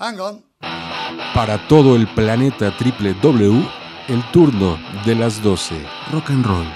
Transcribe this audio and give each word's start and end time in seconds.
Hang 0.00 0.18
on. 0.18 0.42
Para 1.34 1.68
todo 1.68 1.94
el 1.94 2.06
planeta 2.14 2.74
triple 2.78 3.12
W, 3.22 3.62
el 4.08 4.22
turno 4.32 4.78
de 5.04 5.14
las 5.14 5.42
12. 5.42 5.74
Rock 6.10 6.30
and 6.30 6.46
roll. 6.46 6.66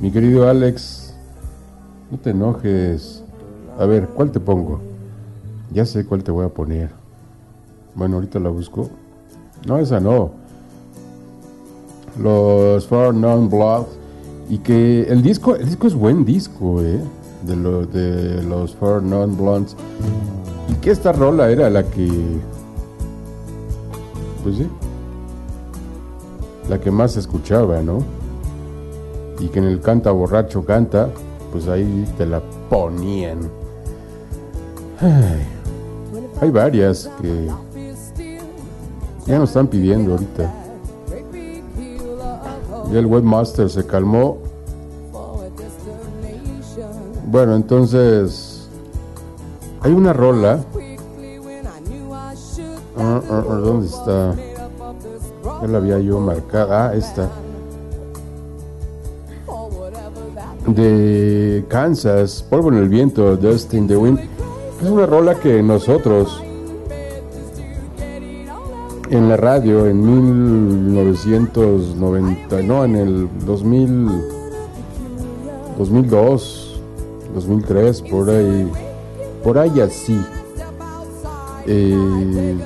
Mi 0.00 0.12
querido 0.12 0.48
Alex, 0.48 1.16
no 2.12 2.16
te 2.18 2.30
enojes. 2.30 3.24
A 3.76 3.86
ver, 3.86 4.06
¿cuál 4.10 4.30
te 4.30 4.38
pongo? 4.38 4.80
Ya 5.72 5.84
sé 5.84 6.06
cuál 6.06 6.22
te 6.22 6.30
voy 6.30 6.46
a 6.46 6.48
poner. 6.48 6.90
Bueno, 7.96 8.14
ahorita 8.14 8.38
la 8.38 8.50
busco. 8.50 8.88
No, 9.66 9.78
esa 9.78 9.98
no. 9.98 10.30
Los 12.20 12.86
Four 12.86 13.14
Non 13.14 13.50
Blood. 13.50 13.86
Y 14.48 14.58
que 14.58 15.02
el 15.08 15.22
disco, 15.22 15.56
el 15.56 15.66
disco 15.66 15.88
es 15.88 15.94
buen 15.94 16.24
disco, 16.24 16.82
¿eh? 16.82 17.00
De, 17.42 17.56
lo, 17.56 17.84
de 17.84 18.44
los 18.44 18.76
Four 18.76 19.02
Non 19.02 19.36
Blondes. 19.36 19.74
Y 20.68 20.74
que 20.74 20.90
esta 20.90 21.12
rola 21.12 21.50
era 21.50 21.70
la 21.70 21.82
que. 21.82 22.08
Pues 24.42 24.56
sí. 24.56 24.68
La 26.68 26.78
que 26.80 26.90
más 26.90 27.12
se 27.12 27.20
escuchaba, 27.20 27.80
¿no? 27.80 27.98
Y 29.40 29.48
que 29.48 29.58
en 29.58 29.66
el 29.66 29.80
canta 29.80 30.10
borracho 30.10 30.64
canta, 30.64 31.08
pues 31.52 31.68
ahí 31.68 32.06
te 32.18 32.26
la 32.26 32.42
ponían. 32.68 33.38
Ay, 35.00 35.46
hay 36.40 36.50
varias 36.50 37.08
que 37.22 37.48
ya 39.26 39.38
nos 39.38 39.50
están 39.50 39.68
pidiendo 39.68 40.12
ahorita. 40.12 40.52
Ya 42.92 42.98
el 42.98 43.06
webmaster 43.06 43.68
se 43.68 43.86
calmó. 43.86 44.38
Bueno, 47.26 47.54
entonces 47.54 48.47
hay 49.80 49.92
una 49.92 50.12
rola. 50.12 50.64
Ah, 52.96 53.20
ah, 53.30 53.44
ah, 53.48 53.54
¿Dónde 53.54 53.86
está? 53.86 54.34
Ya 55.62 55.68
la 55.68 55.78
había 55.78 55.98
yo 56.00 56.20
marcada. 56.20 56.88
Ah, 56.88 56.94
esta. 56.94 57.30
De 60.66 61.64
Kansas, 61.68 62.44
Polvo 62.48 62.70
en 62.70 62.78
el 62.78 62.88
Viento, 62.88 63.36
Dust 63.36 63.72
in 63.74 63.86
the 63.86 63.96
Wind. 63.96 64.20
Es 64.82 64.88
una 64.88 65.06
rola 65.06 65.34
que 65.36 65.62
nosotros 65.62 66.42
en 69.10 69.28
la 69.28 69.36
radio 69.36 69.86
en 69.86 70.04
1990, 70.92 72.62
no, 72.62 72.84
en 72.84 72.96
el 72.96 73.28
2000, 73.46 74.08
2002, 75.78 76.82
2003, 77.34 78.02
por 78.02 78.28
ahí, 78.30 78.70
por 79.42 79.58
ahí 79.58 79.80
así. 79.80 80.20
Eh, 81.66 82.56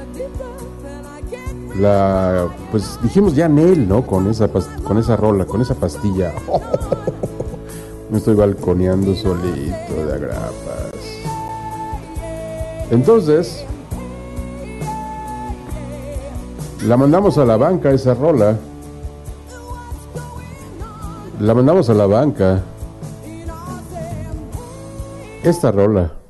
la, 1.78 2.48
pues 2.70 2.98
dijimos 3.02 3.34
ya 3.34 3.46
en 3.46 3.58
él, 3.58 3.88
¿no? 3.88 4.06
Con 4.06 4.28
esa, 4.28 4.48
con 4.48 4.98
esa 4.98 5.16
rola, 5.16 5.44
con 5.44 5.60
esa 5.60 5.74
pastilla. 5.74 6.32
Me 8.10 8.18
estoy 8.18 8.34
balconeando 8.34 9.14
solito 9.14 10.06
de 10.06 10.14
agrapas. 10.14 10.92
Entonces, 12.90 13.64
la 16.86 16.96
mandamos 16.98 17.38
a 17.38 17.46
la 17.46 17.56
banca 17.56 17.90
esa 17.90 18.12
rola. 18.12 18.58
La 21.40 21.54
mandamos 21.54 21.88
a 21.88 21.94
la 21.94 22.06
banca. 22.06 22.60
Esta 25.42 25.72
rola. 25.72 26.21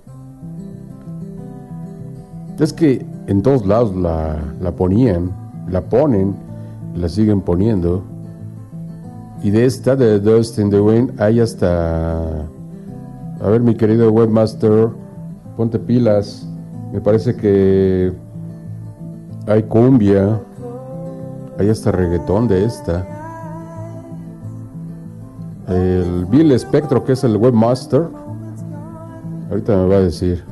Es 2.58 2.72
que 2.72 3.04
en 3.26 3.42
todos 3.42 3.66
lados 3.66 3.94
la, 3.96 4.38
la 4.60 4.72
ponían, 4.72 5.32
la 5.68 5.80
ponen, 5.80 6.34
la 6.94 7.08
siguen 7.08 7.40
poniendo. 7.40 8.02
Y 9.42 9.50
de 9.50 9.64
esta, 9.64 9.96
de 9.96 10.20
Dust 10.20 10.58
in 10.58 10.70
the 10.70 10.80
Wind, 10.80 11.20
hay 11.20 11.40
hasta... 11.40 12.20
A 13.40 13.48
ver, 13.48 13.60
mi 13.60 13.74
querido 13.74 14.10
webmaster, 14.12 14.88
ponte 15.56 15.78
pilas. 15.78 16.46
Me 16.92 17.00
parece 17.00 17.34
que 17.34 18.12
hay 19.46 19.62
cumbia, 19.64 20.40
hay 21.58 21.68
hasta 21.68 21.90
reggaetón 21.90 22.46
de 22.46 22.64
esta. 22.64 23.04
El 25.68 26.26
Bill 26.26 26.56
Spectro, 26.58 27.02
que 27.04 27.12
es 27.12 27.24
el 27.24 27.36
webmaster, 27.36 28.08
ahorita 29.50 29.76
me 29.76 29.86
va 29.88 29.96
a 29.96 30.00
decir. 30.00 30.51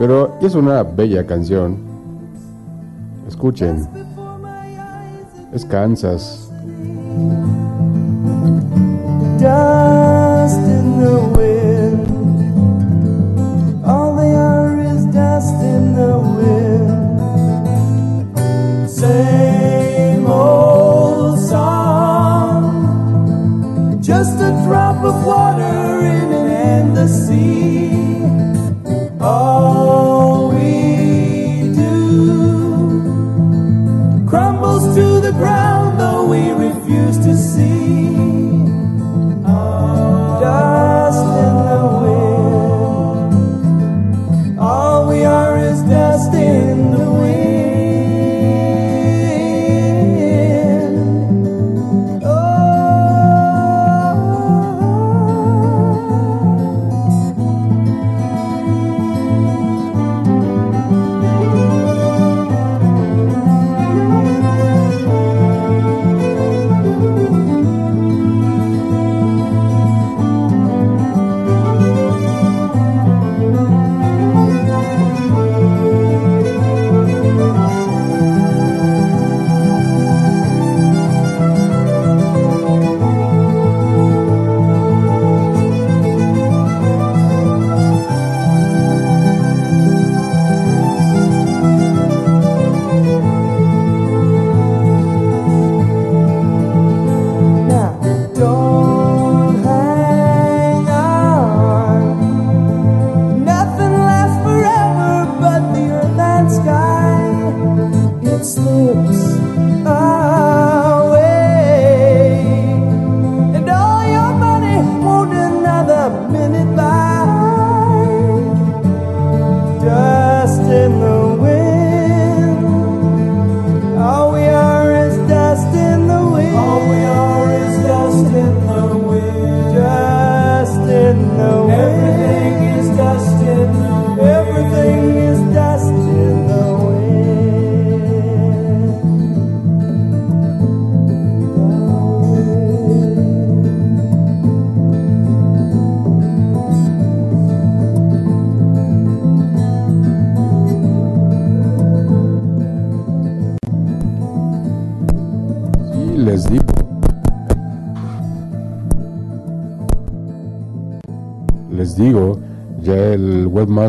Pero 0.00 0.36
es 0.40 0.54
una 0.54 0.82
bella 0.82 1.26
canción. 1.26 1.76
Escuchen. 3.28 3.86
Es 5.52 5.62
Kansas. 5.66 6.50
Dust 9.38 10.56
in 10.56 11.00
the 11.00 11.20
wind. 11.36 12.08
All 13.84 14.16
they 14.16 14.34
are 14.34 14.80
is 14.80 15.04
dust 15.12 15.60
in 15.62 15.94
the 15.94 16.16
wind. 16.38 17.20
Same 18.88 20.26
old 20.26 21.38
song. 21.40 22.72
Just 24.00 24.40
a 24.40 24.50
drop 24.64 25.04
of 25.04 25.26
water 25.26 26.00
in 26.00 26.32
an 26.32 26.48
endless 26.48 27.28
sea. 27.28 28.09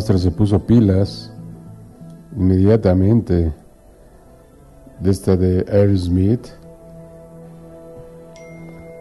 Se 0.01 0.31
puso 0.31 0.59
pilas 0.59 1.31
inmediatamente 2.35 3.53
de 4.99 5.11
esta 5.11 5.35
de 5.35 5.65
Aerosmith. 5.71 6.47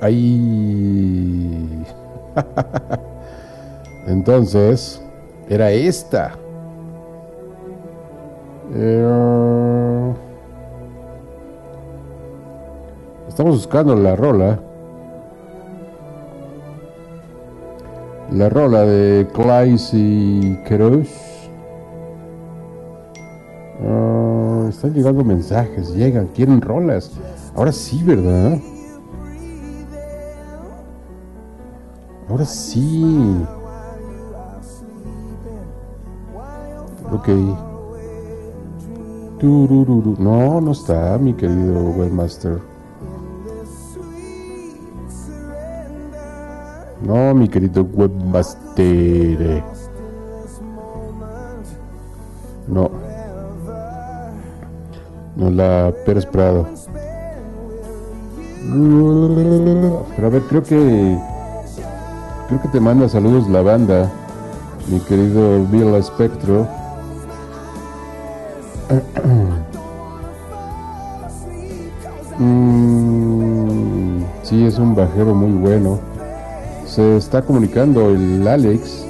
Ahí. 0.00 1.84
Entonces, 4.06 5.02
era 5.48 5.70
esta. 5.70 6.32
Eh, 8.74 10.14
estamos 13.28 13.56
buscando 13.56 13.94
la 13.94 14.16
rola. 14.16 14.69
La 18.32 18.48
rola 18.48 18.82
de 18.82 19.26
Clays 19.34 19.90
y 19.92 20.56
Keroush. 20.64 21.10
Ah, 23.82 24.66
están 24.68 24.94
llegando 24.94 25.24
mensajes, 25.24 25.92
llegan, 25.94 26.28
quieren 26.28 26.60
rolas. 26.60 27.10
Ahora 27.56 27.72
sí, 27.72 28.00
¿verdad? 28.04 28.58
Ahora 32.28 32.44
sí. 32.44 33.44
Ok. 37.12 37.28
No, 39.42 40.60
no 40.60 40.70
está, 40.70 41.18
mi 41.18 41.34
querido 41.34 41.90
webmaster. 41.90 42.69
No, 47.10 47.34
mi 47.34 47.48
querido 47.48 47.82
webmaster. 47.82 49.64
No. 52.68 52.88
No 55.34 55.50
la 55.50 55.92
Pérez 56.06 56.24
Prado. 56.24 56.68
Pero 60.14 60.26
a 60.26 60.30
ver, 60.30 60.42
creo 60.42 60.62
que. 60.62 61.18
Creo 62.46 62.62
que 62.62 62.68
te 62.68 62.78
manda 62.78 63.08
saludos 63.08 63.48
la 63.48 63.62
banda, 63.62 64.08
mi 64.88 65.00
querido 65.00 65.66
Bill 65.66 65.96
Espectro. 65.96 66.68
Mm, 72.42 74.22
sí, 74.42 74.64
es 74.64 74.78
un 74.78 74.94
bajero 74.94 75.34
muy 75.34 75.52
bueno. 75.60 76.09
Está 77.00 77.42
comunicando 77.42 78.10
el 78.10 78.46
Alex. 78.46 79.06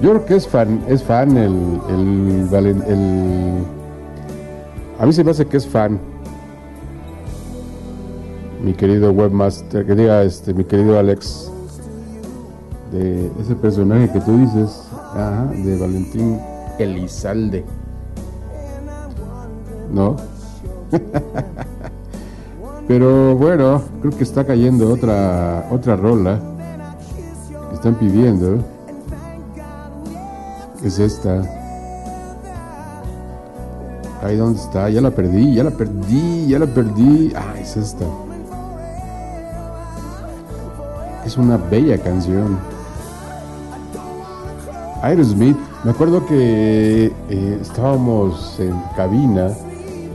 Yo 0.00 0.10
creo 0.10 0.24
que 0.26 0.34
es 0.36 0.48
fan, 0.48 0.82
es 0.88 1.02
fan 1.02 1.36
el, 1.36 1.80
el, 1.88 2.48
el- 2.88 3.64
A 4.98 5.06
mí 5.06 5.12
se 5.12 5.22
me 5.22 5.30
hace 5.30 5.46
que 5.46 5.56
es 5.58 5.66
fan. 5.66 6.00
Mi 8.64 8.72
querido 8.74 9.10
webmaster, 9.12 9.84
que 9.86 9.94
diga 9.94 10.22
este, 10.22 10.54
mi 10.54 10.64
querido 10.64 10.98
Alex 10.98 11.50
de 12.92 13.30
ese 13.40 13.54
personaje 13.56 14.10
que 14.12 14.20
tú 14.20 14.36
dices, 14.38 14.82
ajá, 15.14 15.46
de 15.46 15.78
Valentín 15.78 16.38
Elizalde. 16.78 17.64
¿No? 19.92 20.16
Pero 22.92 23.34
bueno, 23.34 23.80
creo 24.02 24.14
que 24.14 24.22
está 24.22 24.44
cayendo 24.44 24.92
otra 24.92 25.66
otra 25.70 25.96
rola 25.96 26.38
que 27.70 27.74
están 27.74 27.94
pidiendo. 27.94 28.58
Es 30.84 30.98
esta. 30.98 31.40
Ahí 34.22 34.36
dónde 34.36 34.60
está, 34.60 34.90
ya 34.90 35.00
la 35.00 35.10
perdí, 35.10 35.54
ya 35.54 35.64
la 35.64 35.70
perdí, 35.70 36.48
ya 36.48 36.58
la 36.58 36.66
perdí. 36.66 37.32
Ah, 37.34 37.54
es 37.58 37.78
esta. 37.78 38.04
Es 41.24 41.38
una 41.38 41.56
bella 41.56 41.96
canción. 41.96 42.58
Aerosmith, 45.00 45.56
me 45.82 45.92
acuerdo 45.92 46.26
que 46.26 47.10
eh, 47.30 47.58
estábamos 47.62 48.60
en 48.60 48.78
cabina 48.94 49.50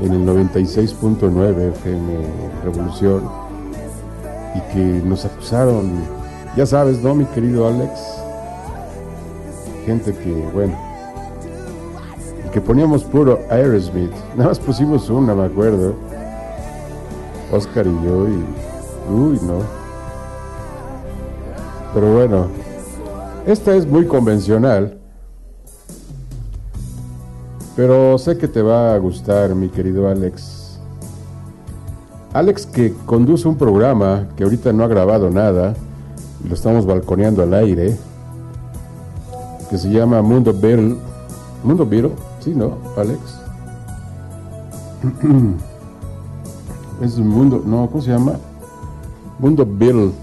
en 0.02 0.14
el 0.14 0.26
96.9 0.26 1.70
FM 1.70 2.14
Revolución 2.64 3.24
y 4.56 4.74
que 4.74 5.08
nos 5.08 5.26
acusaron, 5.26 5.92
ya 6.56 6.66
sabes, 6.66 7.02
¿no, 7.02 7.16
mi 7.16 7.26
querido 7.26 7.68
Alex? 7.68 7.92
Gente 9.86 10.14
que, 10.14 10.50
bueno, 10.54 10.78
que 12.52 12.62
poníamos 12.62 13.04
puro 13.04 13.40
Aerosmith, 13.50 14.12
nada 14.36 14.50
más 14.50 14.60
pusimos 14.60 15.10
una, 15.10 15.34
me 15.34 15.46
acuerdo, 15.46 15.96
Oscar 17.52 17.88
y 17.88 18.06
yo, 18.06 18.28
y, 18.28 19.14
uy, 19.14 19.40
no. 19.44 19.62
Pero 21.94 22.14
bueno, 22.14 22.48
esta 23.46 23.76
es 23.76 23.88
muy 23.88 24.06
convencional. 24.06 24.98
Pero 27.78 28.18
sé 28.18 28.38
que 28.40 28.48
te 28.48 28.64
va 28.64 28.96
a 28.96 28.98
gustar, 28.98 29.54
mi 29.54 29.70
querido 29.70 30.10
Alex. 30.10 30.80
Alex 32.34 32.66
que 32.66 32.92
conduce 33.06 33.48
un 33.48 33.56
programa 33.56 34.30
que 34.36 34.44
ahorita 34.44 34.74
no 34.74 34.84
ha 34.84 34.88
grabado 34.88 35.30
nada, 35.30 35.76
lo 36.44 36.56
estamos 36.56 36.88
balconeando 36.88 37.44
al 37.44 37.54
aire, 37.54 37.96
que 39.70 39.78
se 39.78 39.92
llama 39.92 40.24
Mundo 40.24 40.56
Beetle. 40.60 40.98
Mundo 41.64 41.86
Beetle, 41.86 42.14
sí, 42.40 42.56
¿no, 42.56 42.80
Alex? 42.98 43.20
es 47.04 47.18
un 47.20 47.28
mundo, 47.28 47.62
no, 47.64 47.88
¿cómo 47.92 48.02
se 48.02 48.10
llama? 48.10 48.38
Mundo 49.38 49.68
Beetle. 49.70 50.14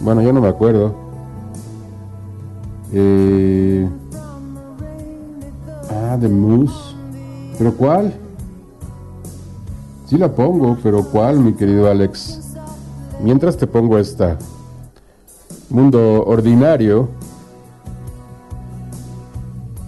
Bueno, 0.00 0.22
yo 0.22 0.32
no 0.32 0.40
me 0.40 0.48
acuerdo. 0.48 0.94
Eh, 2.92 3.88
de 6.16 6.28
Moose. 6.28 6.94
¿Pero 7.58 7.74
cuál? 7.74 8.14
Sí 10.06 10.18
la 10.18 10.32
pongo, 10.32 10.76
pero 10.82 11.04
¿cuál, 11.04 11.40
mi 11.40 11.52
querido 11.52 11.90
Alex? 11.90 12.54
Mientras 13.22 13.56
te 13.56 13.66
pongo 13.66 13.98
esta. 13.98 14.38
Mundo 15.68 16.22
ordinario. 16.24 17.08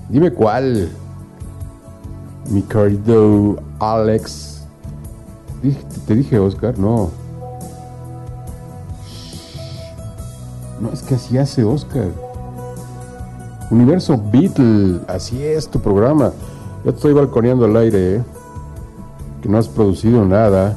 Dime 0.08 0.32
cuál. 0.32 0.88
Mi 2.50 2.62
querido 2.62 3.56
Alex. 3.78 4.64
Te 6.06 6.14
dije 6.14 6.38
Oscar, 6.38 6.78
no. 6.78 7.10
No, 10.80 10.92
es 10.92 11.02
que 11.02 11.16
así 11.16 11.36
hace 11.36 11.64
Oscar. 11.64 12.27
Universo 13.70 14.20
Beatle, 14.32 15.00
así 15.08 15.42
es 15.42 15.68
tu 15.68 15.78
programa. 15.80 16.32
Ya 16.84 16.90
estoy 16.90 17.12
balconeando 17.12 17.66
al 17.66 17.76
aire, 17.76 18.16
¿eh? 18.16 18.22
que 19.42 19.48
no 19.48 19.58
has 19.58 19.68
producido 19.68 20.24
nada. 20.24 20.76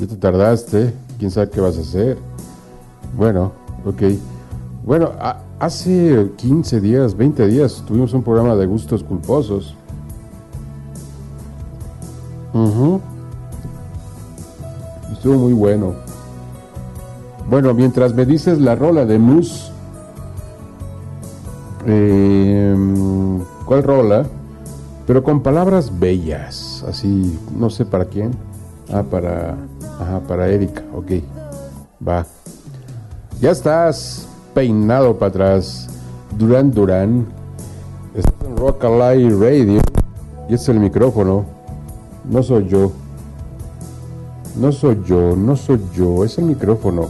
Ya 0.00 0.06
te 0.06 0.16
tardaste, 0.16 0.94
quién 1.18 1.30
sabe 1.30 1.50
qué 1.50 1.60
vas 1.60 1.76
a 1.76 1.82
hacer. 1.82 2.18
Bueno, 3.16 3.52
ok. 3.84 4.02
Bueno, 4.84 5.12
hace 5.58 6.30
15 6.36 6.80
días, 6.80 7.16
20 7.16 7.46
días 7.46 7.82
tuvimos 7.86 8.12
un 8.14 8.22
programa 8.22 8.56
de 8.56 8.66
gustos 8.66 9.04
culposos. 9.04 9.74
Ujú. 12.52 13.00
Estuvo 15.12 15.34
muy 15.34 15.52
bueno. 15.52 15.94
Bueno, 17.48 17.74
mientras 17.74 18.14
me 18.14 18.24
dices 18.24 18.58
la 18.60 18.74
rola 18.74 19.04
de 19.04 19.18
Moose. 19.18 19.73
Eh, 21.86 22.76
¿Cuál 23.66 23.82
rola? 23.82 24.24
Pero 25.06 25.22
con 25.22 25.42
palabras 25.42 25.98
bellas, 25.98 26.84
así, 26.88 27.38
no 27.56 27.68
sé 27.68 27.84
para 27.84 28.06
quién. 28.06 28.32
Ah, 28.92 29.02
para, 29.02 29.56
ajá, 30.00 30.20
para 30.26 30.48
Erika, 30.48 30.82
ok. 30.94 31.12
Va. 32.06 32.26
Ya 33.40 33.50
estás 33.50 34.26
peinado 34.54 35.18
para 35.18 35.28
atrás. 35.30 35.88
Durán 36.38 36.70
Durán. 36.70 37.26
Estás 38.14 38.34
en 38.46 38.56
Rock 38.56 38.84
Alive 38.84 39.30
Radio. 39.38 39.80
Y 40.48 40.54
es 40.54 40.68
el 40.68 40.80
micrófono. 40.80 41.44
No 42.24 42.42
soy 42.42 42.66
yo. 42.68 42.92
No 44.56 44.70
soy 44.70 45.02
yo, 45.04 45.34
no 45.34 45.56
soy 45.56 45.80
yo, 45.94 46.24
es 46.24 46.38
el 46.38 46.44
micrófono. 46.44 47.08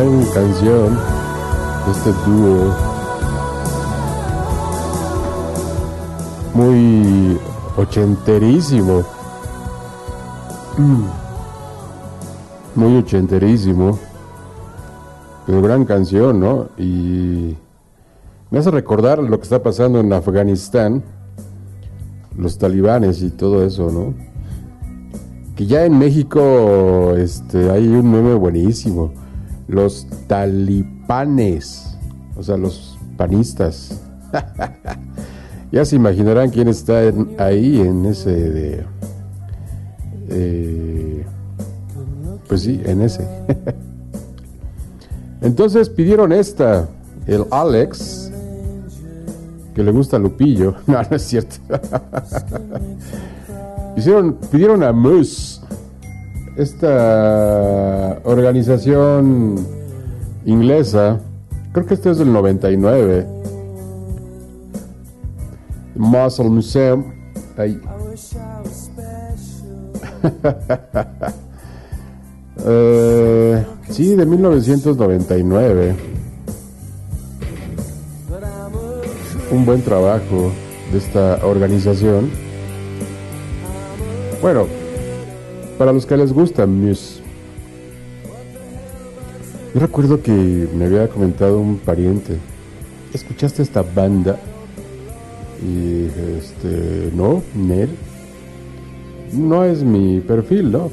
Gran 0.00 0.24
canción 0.32 0.98
de 1.84 1.92
este 1.92 2.10
dúo. 2.24 2.74
Muy 6.54 7.38
ochenterísimo. 7.76 9.02
Muy 12.76 12.96
ochenterísimo. 12.96 13.98
Pero 15.44 15.60
gran 15.60 15.84
canción, 15.84 16.40
¿no? 16.40 16.70
Y 16.78 17.58
me 18.50 18.58
hace 18.58 18.70
recordar 18.70 19.18
lo 19.18 19.36
que 19.36 19.42
está 19.42 19.62
pasando 19.62 20.00
en 20.00 20.10
Afganistán, 20.14 21.02
los 22.38 22.56
talibanes 22.56 23.20
y 23.20 23.28
todo 23.28 23.62
eso, 23.62 23.90
¿no? 23.90 24.14
Que 25.54 25.66
ya 25.66 25.84
en 25.84 25.98
México 25.98 27.14
este, 27.18 27.70
hay 27.70 27.86
un 27.86 28.10
meme 28.10 28.32
buenísimo. 28.32 29.19
Los 29.70 30.06
talipanes, 30.26 31.96
o 32.36 32.42
sea, 32.42 32.56
los 32.56 32.98
panistas. 33.16 34.00
ya 35.72 35.84
se 35.84 35.94
imaginarán 35.96 36.50
quién 36.50 36.66
está 36.68 37.04
en- 37.04 37.34
ahí 37.38 37.80
en 37.80 38.04
ese 38.06 38.30
de... 38.30 38.84
eh, 40.28 41.24
pues 42.48 42.62
sí, 42.62 42.80
en 42.84 43.02
ese. 43.02 43.26
Entonces 45.40 45.88
pidieron 45.88 46.32
esta, 46.32 46.88
el 47.26 47.44
Alex, 47.50 48.30
que 49.74 49.82
le 49.84 49.92
gusta 49.92 50.18
Lupillo. 50.18 50.74
No, 50.86 51.00
no 51.02 51.16
es 51.16 51.22
cierto. 51.22 51.56
Hicieron, 53.96 54.34
pidieron 54.50 54.82
a 54.82 54.92
Moose, 54.92 55.49
esta 56.56 58.18
organización 58.24 59.66
inglesa, 60.44 61.20
creo 61.72 61.86
que 61.86 61.94
este 61.94 62.10
es 62.10 62.18
del 62.18 62.32
99, 62.32 63.26
Muscle 65.96 66.48
Museum, 66.48 67.04
ahí. 67.56 67.80
Eh, 72.66 73.64
sí, 73.88 74.14
de 74.14 74.26
1999. 74.26 75.96
Un 79.50 79.64
buen 79.64 79.80
trabajo 79.80 80.52
de 80.92 80.98
esta 80.98 81.38
organización. 81.46 82.30
Bueno, 84.42 84.66
para 85.80 85.94
los 85.94 86.04
que 86.04 86.14
les 86.14 86.30
gusta 86.30 86.66
Muse. 86.66 87.22
Yo 89.72 89.80
recuerdo 89.80 90.22
que 90.22 90.68
me 90.76 90.84
había 90.84 91.08
comentado 91.08 91.58
un 91.58 91.78
pariente 91.78 92.36
¿escuchaste 93.14 93.62
esta 93.62 93.80
banda? 93.80 94.38
Y 95.66 96.04
este, 96.36 97.10
no, 97.16 97.42
Nel. 97.54 97.88
No 99.32 99.64
es 99.64 99.82
mi 99.82 100.20
perfil, 100.20 100.70
¿no? 100.70 100.90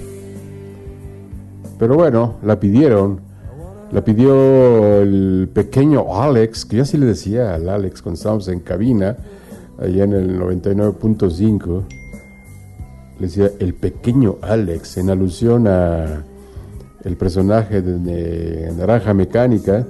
Pero 1.77 1.96
bueno, 1.96 2.36
la 2.41 2.58
pidieron. 2.58 3.20
La 3.91 4.06
pidió 4.06 5.01
el 5.01 5.50
pequeño 5.53 6.15
Alex, 6.15 6.63
que 6.63 6.77
yo 6.77 6.84
así 6.84 6.98
le 6.98 7.08
decía 7.08 7.56
al 7.56 7.67
Alex 7.67 8.01
cuando 8.01 8.15
estábamos 8.15 8.48
en 8.48 8.62
cabina, 8.62 9.17
allá 9.79 10.06
en 10.06 10.13
el 10.13 10.39
99.5. 10.39 12.06
Le 13.19 13.27
decía 13.27 13.51
el 13.59 13.74
pequeño 13.74 14.38
Alex, 14.41 14.97
en 14.97 15.09
alusión 15.09 15.67
a 15.67 16.24
el 17.03 17.15
personaje 17.15 17.81
de, 17.81 18.71
Naranja 18.74 19.13
Mecánica. 19.13 19.86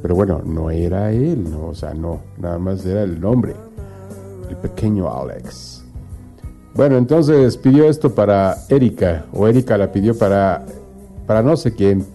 Pero 0.00 0.14
bueno, 0.14 0.40
no 0.44 0.70
era 0.70 1.12
él, 1.12 1.44
o 1.60 1.74
sea, 1.74 1.92
no, 1.92 2.20
nada 2.38 2.58
más 2.58 2.86
era 2.86 3.02
el 3.02 3.20
nombre, 3.20 3.54
el 4.48 4.56
pequeño 4.56 5.12
Alex. 5.12 5.84
Bueno, 6.74 6.96
entonces 6.96 7.56
pidió 7.58 7.84
esto 7.84 8.14
para 8.14 8.56
Erika, 8.68 9.26
o 9.34 9.46
Erika 9.46 9.76
la 9.76 9.92
pidió 9.92 10.16
para, 10.16 10.64
para 11.26 11.42
no 11.42 11.54
sé 11.56 11.74
quién, 11.74 12.06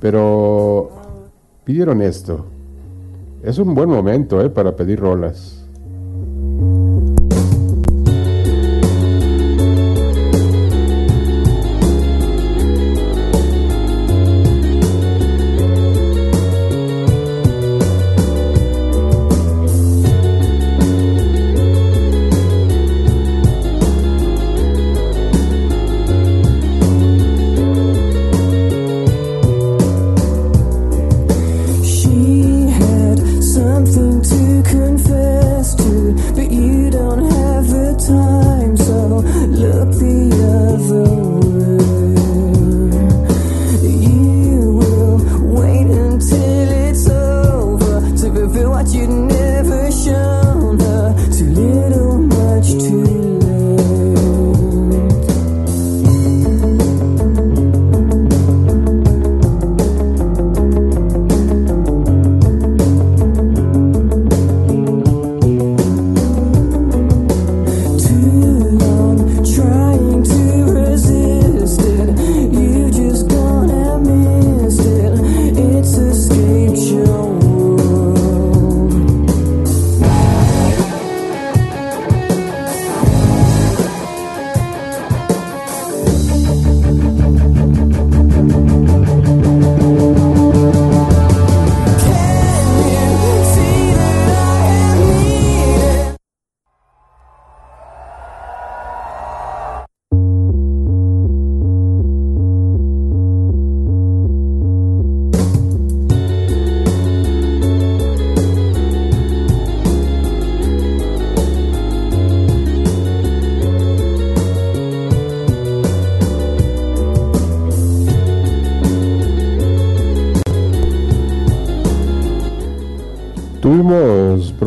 pero 0.00 0.90
pidieron 1.64 2.00
esto. 2.00 2.46
Es 3.42 3.58
un 3.58 3.74
buen 3.74 3.90
momento 3.90 4.40
¿eh? 4.40 4.48
para 4.48 4.74
pedir 4.74 5.00
rolas. 5.00 5.57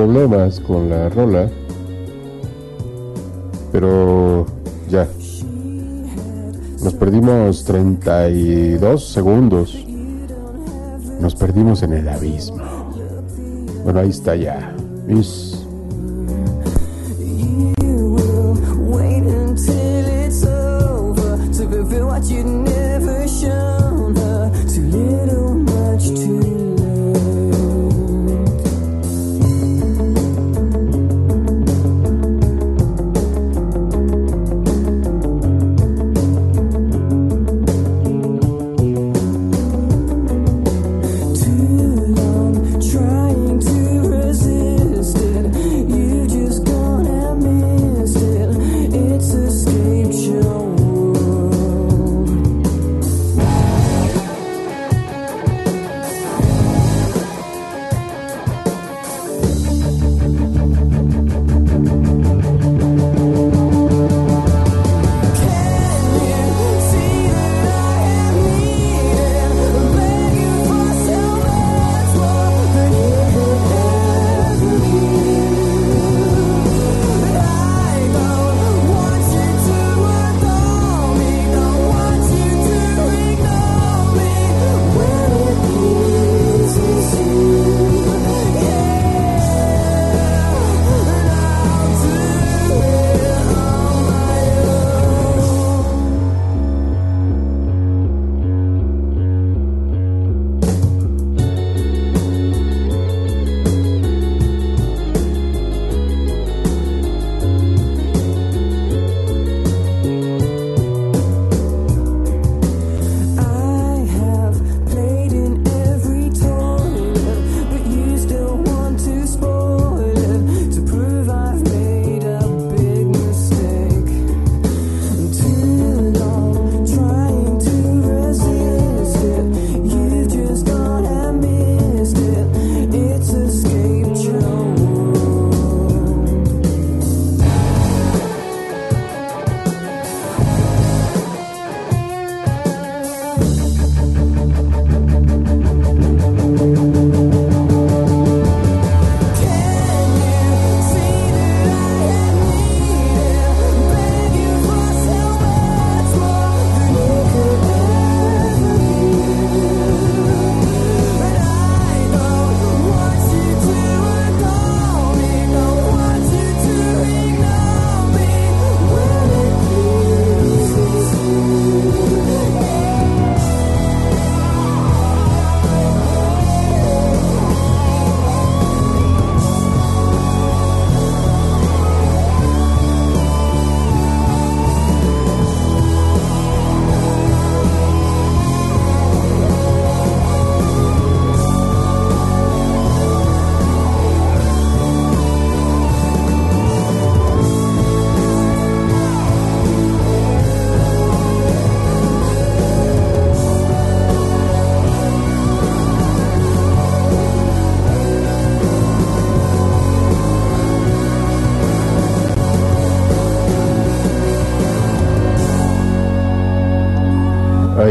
Problemas 0.01 0.59
con 0.61 0.89
la 0.89 1.09
rola, 1.09 1.47
pero 3.71 4.47
ya. 4.89 5.07
Nos 6.83 6.95
perdimos 6.95 7.63
32 7.65 9.05
segundos. 9.05 9.77
Nos 11.19 11.35
perdimos 11.35 11.83
en 11.83 11.93
el 11.93 12.09
abismo. 12.09 12.63
Bueno, 13.83 13.99
ahí 13.99 14.09
está 14.09 14.35
ya. 14.35 14.73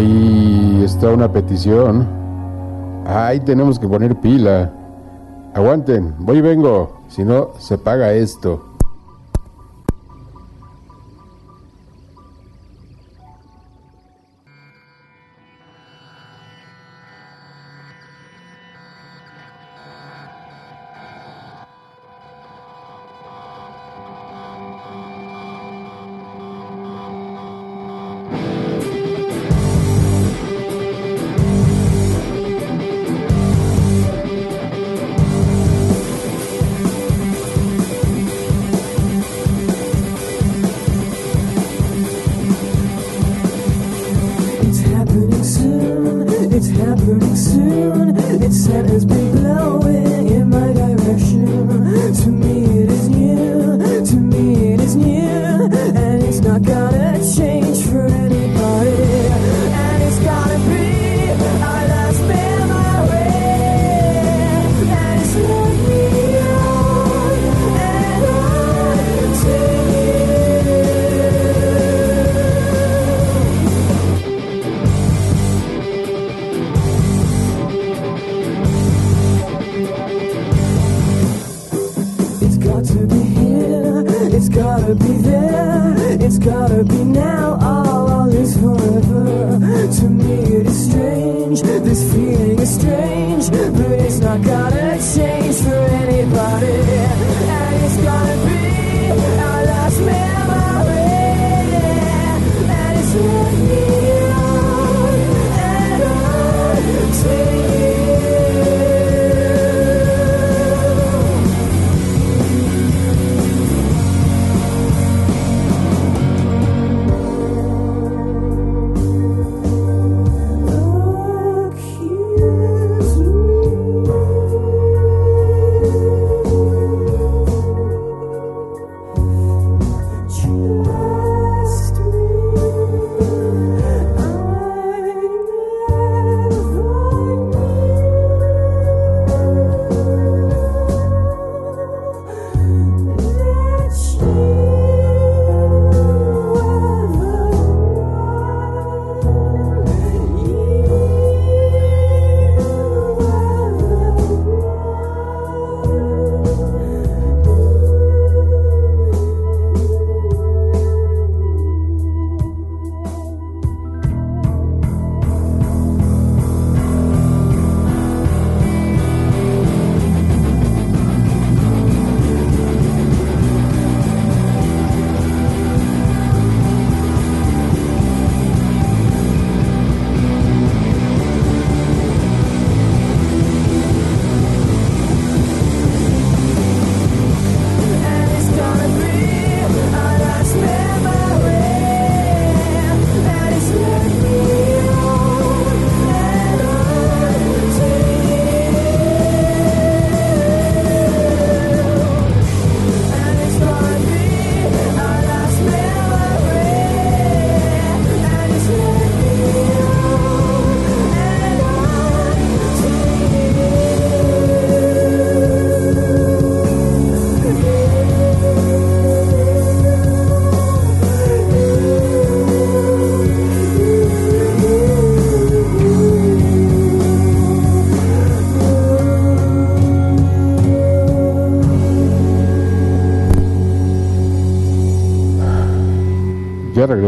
Ahí 0.01 0.83
está 0.83 1.11
una 1.11 1.31
petición. 1.31 2.07
Ahí 3.07 3.41
tenemos 3.41 3.79
que 3.79 3.87
poner 3.87 4.17
pila. 4.17 4.73
Aguanten, 5.55 6.15
voy 6.19 6.39
y 6.39 6.41
vengo. 6.41 7.01
Si 7.09 7.25
no, 7.25 7.51
se 7.59 7.77
paga 7.77 8.13
esto. 8.13 8.70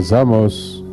Regresamos. 0.03 0.85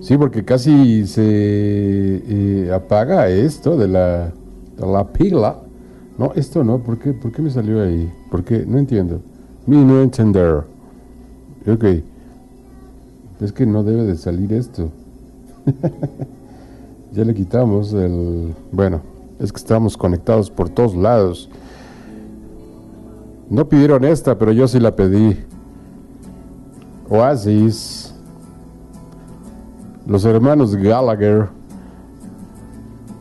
Sí, 0.00 0.16
porque 0.16 0.44
casi 0.44 1.06
se 1.06 1.22
eh, 1.24 2.72
apaga 2.74 3.28
esto 3.28 3.76
de 3.76 3.88
la, 3.88 4.32
de 4.76 4.86
la 4.86 5.06
pila. 5.12 5.58
No, 6.18 6.32
esto 6.34 6.64
no. 6.64 6.78
¿Por 6.78 6.98
qué, 6.98 7.12
¿Por 7.12 7.30
qué 7.30 7.42
me 7.42 7.50
salió 7.50 7.82
ahí? 7.82 8.10
¿Por 8.30 8.42
qué? 8.42 8.64
No 8.66 8.78
entiendo. 8.78 9.20
Mi 9.66 9.76
no 9.84 10.02
entender. 10.02 10.64
Ok. 11.66 11.84
Es 13.40 13.52
que 13.52 13.66
no 13.66 13.84
debe 13.84 14.04
de 14.04 14.16
salir 14.16 14.52
esto. 14.52 14.90
ya 17.12 17.24
le 17.24 17.34
quitamos 17.34 17.92
el... 17.92 18.54
Bueno, 18.72 19.00
es 19.38 19.52
que 19.52 19.58
estamos 19.58 19.96
conectados 19.96 20.50
por 20.50 20.68
todos 20.68 20.96
lados. 20.96 21.48
No 23.50 23.68
pidieron 23.68 24.04
esta, 24.04 24.38
pero 24.38 24.52
yo 24.52 24.66
sí 24.66 24.80
la 24.80 24.96
pedí. 24.96 25.36
Oasis, 27.08 28.01
los 30.06 30.24
hermanos 30.24 30.74
Gallagher, 30.74 31.48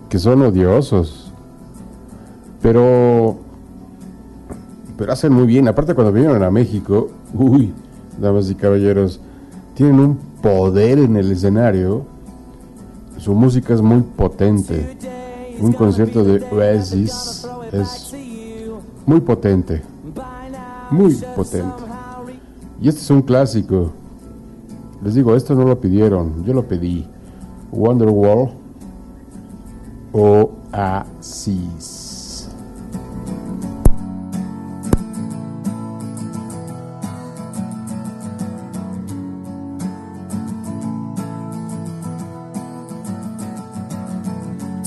que 0.10 0.20
son 0.20 0.42
odiosos, 0.42 1.32
pero, 2.62 3.38
pero 4.98 5.14
hacen 5.14 5.34
muy 5.34 5.46
bien. 5.46 5.68
Aparte 5.68 5.94
cuando 5.94 6.12
vinieron 6.12 6.44
a 6.44 6.52
México, 6.52 7.10
uy, 7.34 7.74
damas 8.20 8.50
y 8.50 8.56
caballeros, 8.56 9.20
tienen 9.74 10.00
un 10.00 10.18
poder 10.42 11.00
en 11.00 11.16
el 11.16 11.32
escenario. 11.32 12.06
Su 13.18 13.34
música 13.34 13.74
es 13.74 13.82
muy 13.82 14.02
potente. 14.02 14.98
Un 15.60 15.74
concierto 15.74 16.24
de 16.24 16.44
Oasis 16.52 17.48
es 17.72 18.16
muy 19.06 19.20
potente, 19.22 19.82
muy 20.90 21.14
potente. 21.36 21.84
Y 22.82 22.90
este 22.90 23.02
es 23.02 23.10
un 23.12 23.22
clásico. 23.22 23.92
Les 25.04 25.16
digo, 25.16 25.36
esto 25.36 25.56
no 25.56 25.64
lo 25.64 25.80
pidieron, 25.80 26.44
yo 26.46 26.54
lo 26.54 26.68
pedí. 26.68 27.08
Wonderwall 27.72 28.52
Oasis. 30.14 31.70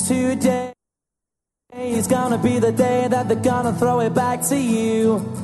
Today 0.06 0.74
is 1.72 2.06
gonna 2.06 2.38
be 2.38 2.60
the 2.60 2.70
day 2.70 3.08
that 3.08 3.26
they're 3.26 3.36
gonna 3.36 3.72
throw 3.72 3.98
it 4.00 4.14
back 4.14 4.42
to 4.42 4.56
you. 4.56 5.43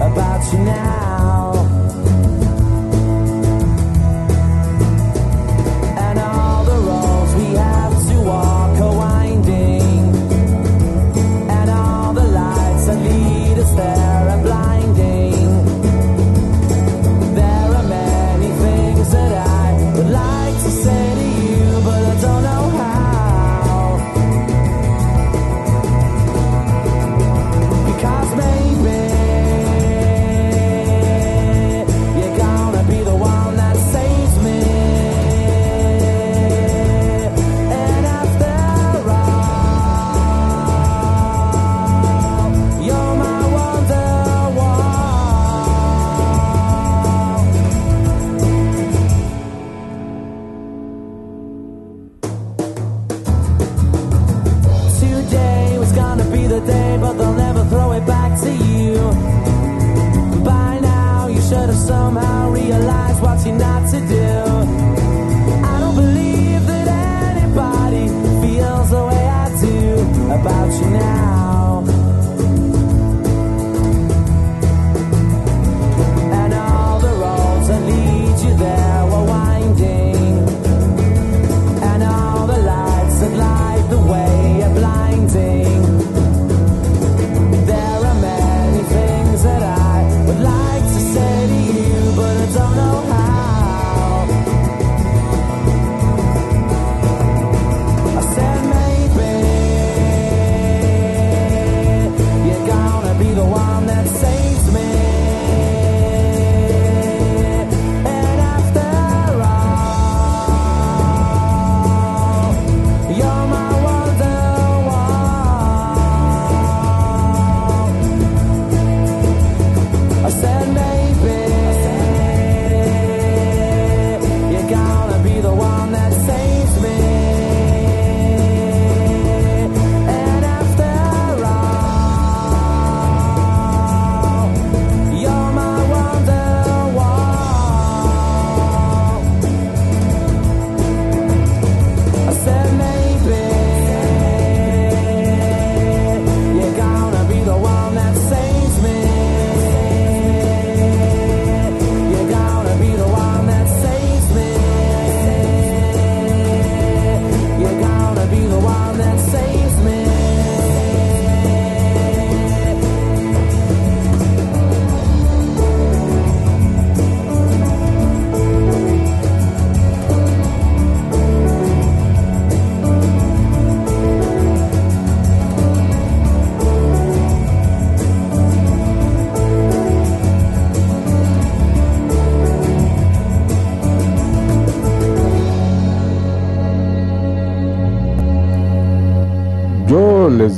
about 0.00 0.52
you 0.52 0.58
now. 0.60 0.89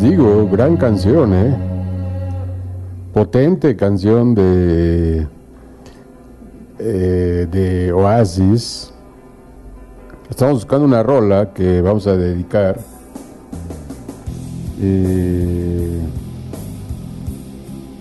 Digo, 0.03 0.49
gran 0.51 0.77
canción, 0.77 1.33
¿eh? 1.33 1.55
Potente 3.15 3.77
canción 3.77 4.35
de, 4.35 5.29
eh, 6.79 7.47
de 7.51 7.93
Oasis. 7.93 8.93
Estamos 10.29 10.55
buscando 10.55 10.87
una 10.87 11.03
rola 11.05 11.53
que 11.55 11.81
vamos 11.81 12.07
a 12.09 12.17
dedicar. 12.17 12.81
Eh, 14.81 16.01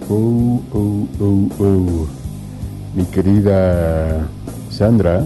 oh, 0.10 0.62
oh, 0.74 1.08
oh, 1.20 1.50
oh. 1.60 2.08
Mi 2.96 3.06
querida 3.06 4.28
Sandra, 4.72 5.26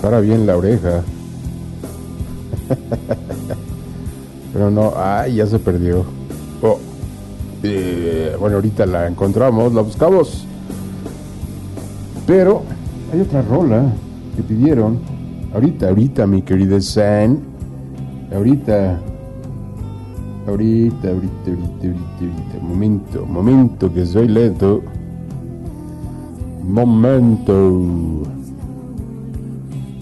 para 0.00 0.20
bien 0.20 0.46
la 0.46 0.56
oreja. 0.56 1.02
Pero 4.56 4.70
no, 4.70 4.94
ay, 4.96 5.34
ya 5.34 5.46
se 5.46 5.58
perdió. 5.58 6.02
Oh. 6.62 6.78
Bueno, 8.40 8.56
ahorita 8.56 8.86
la 8.86 9.06
encontramos, 9.06 9.74
la 9.74 9.82
buscamos. 9.82 10.46
Pero 12.26 12.62
hay 13.12 13.20
otra 13.20 13.42
rola 13.42 13.92
que 14.34 14.42
pidieron. 14.42 14.98
Ahorita, 15.52 15.90
ahorita, 15.90 16.26
mi 16.26 16.40
querida 16.40 16.80
San. 16.80 17.38
Ahorita. 18.34 18.98
Ahorita, 20.48 21.08
ahorita, 21.08 21.50
ahorita, 21.50 21.86
ahorita, 21.88 22.20
ahorita. 22.20 22.58
Momento, 22.62 23.26
momento, 23.26 23.92
que 23.92 24.06
soy 24.06 24.28
lento. 24.28 24.80
Momento. 26.62 28.22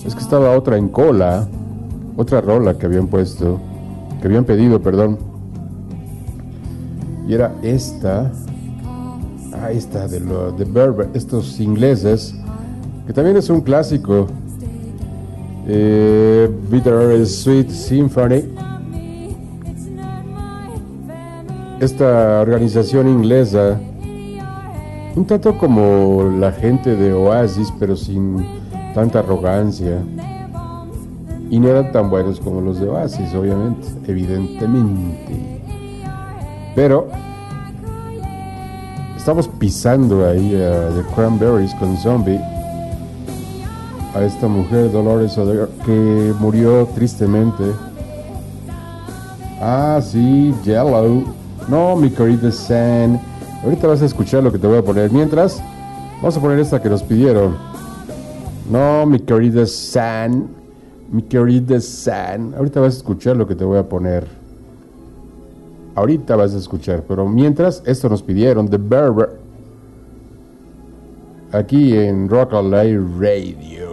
Es 0.06 0.14
que 0.14 0.20
estaba 0.20 0.56
otra 0.56 0.78
en 0.78 0.90
cola, 0.90 1.48
otra 2.16 2.40
rola 2.40 2.78
que 2.78 2.86
habían 2.86 3.08
puesto, 3.08 3.58
que 4.24 4.28
habían 4.28 4.46
pedido, 4.46 4.80
perdón. 4.80 5.18
Y 7.28 7.34
era 7.34 7.52
esta, 7.62 8.32
ah, 9.52 9.70
esta 9.70 10.08
de, 10.08 10.18
lo, 10.20 10.50
de 10.50 10.64
Berber, 10.64 11.10
estos 11.12 11.60
ingleses, 11.60 12.34
que 13.06 13.12
también 13.12 13.36
es 13.36 13.50
un 13.50 13.60
clásico. 13.60 14.28
Eh, 15.68 16.50
Bitter 16.70 17.26
Sweet 17.26 17.68
Symphony. 17.68 18.44
Esta 21.80 22.40
organización 22.40 23.08
inglesa, 23.08 23.78
un 25.16 25.26
tanto 25.26 25.58
como 25.58 26.32
la 26.40 26.50
gente 26.50 26.96
de 26.96 27.12
Oasis, 27.12 27.70
pero 27.78 27.94
sin 27.94 28.42
tanta 28.94 29.18
arrogancia. 29.18 29.98
Y 31.54 31.60
no 31.60 31.68
eran 31.68 31.92
tan 31.92 32.10
buenos 32.10 32.40
como 32.40 32.60
los 32.60 32.80
de 32.80 32.88
Oasis, 32.88 33.32
obviamente, 33.32 33.86
evidentemente. 34.08 35.60
Pero 36.74 37.06
estamos 39.16 39.46
pisando 39.46 40.28
ahí 40.28 40.52
a 40.56 40.88
The 40.88 41.04
Cranberries 41.14 41.72
con 41.76 41.96
Zombie. 41.96 42.40
A 44.16 44.24
esta 44.24 44.48
mujer, 44.48 44.90
Dolores 44.90 45.38
O'Donnell, 45.38 45.68
que 45.86 46.34
murió 46.40 46.88
tristemente. 46.92 47.62
Ah, 49.60 50.00
sí, 50.02 50.52
Yellow. 50.64 51.22
No, 51.68 51.94
mi 51.94 52.10
querida 52.10 52.50
San. 52.50 53.20
Ahorita 53.62 53.86
vas 53.86 54.02
a 54.02 54.06
escuchar 54.06 54.42
lo 54.42 54.50
que 54.50 54.58
te 54.58 54.66
voy 54.66 54.78
a 54.78 54.82
poner. 54.82 55.08
Mientras, 55.12 55.62
vamos 56.16 56.36
a 56.36 56.40
poner 56.40 56.58
esta 56.58 56.82
que 56.82 56.88
nos 56.88 57.04
pidieron. 57.04 57.56
No, 58.68 59.06
mi 59.06 59.20
querida 59.20 59.64
San. 59.66 60.63
Mi 61.10 61.22
querida 61.22 61.80
San. 61.80 62.54
Ahorita 62.54 62.80
vas 62.80 62.94
a 62.94 62.96
escuchar 62.98 63.36
lo 63.36 63.46
que 63.46 63.54
te 63.54 63.64
voy 63.64 63.78
a 63.78 63.88
poner. 63.88 64.26
Ahorita 65.94 66.36
vas 66.36 66.54
a 66.54 66.58
escuchar. 66.58 67.04
Pero 67.06 67.28
mientras, 67.28 67.82
esto 67.86 68.08
nos 68.08 68.22
pidieron. 68.22 68.68
The 68.68 68.78
Berber. 68.78 69.30
Aquí 71.52 71.96
en 71.96 72.28
Rock 72.28 72.52
Alive 72.54 73.04
Radio. 73.18 73.83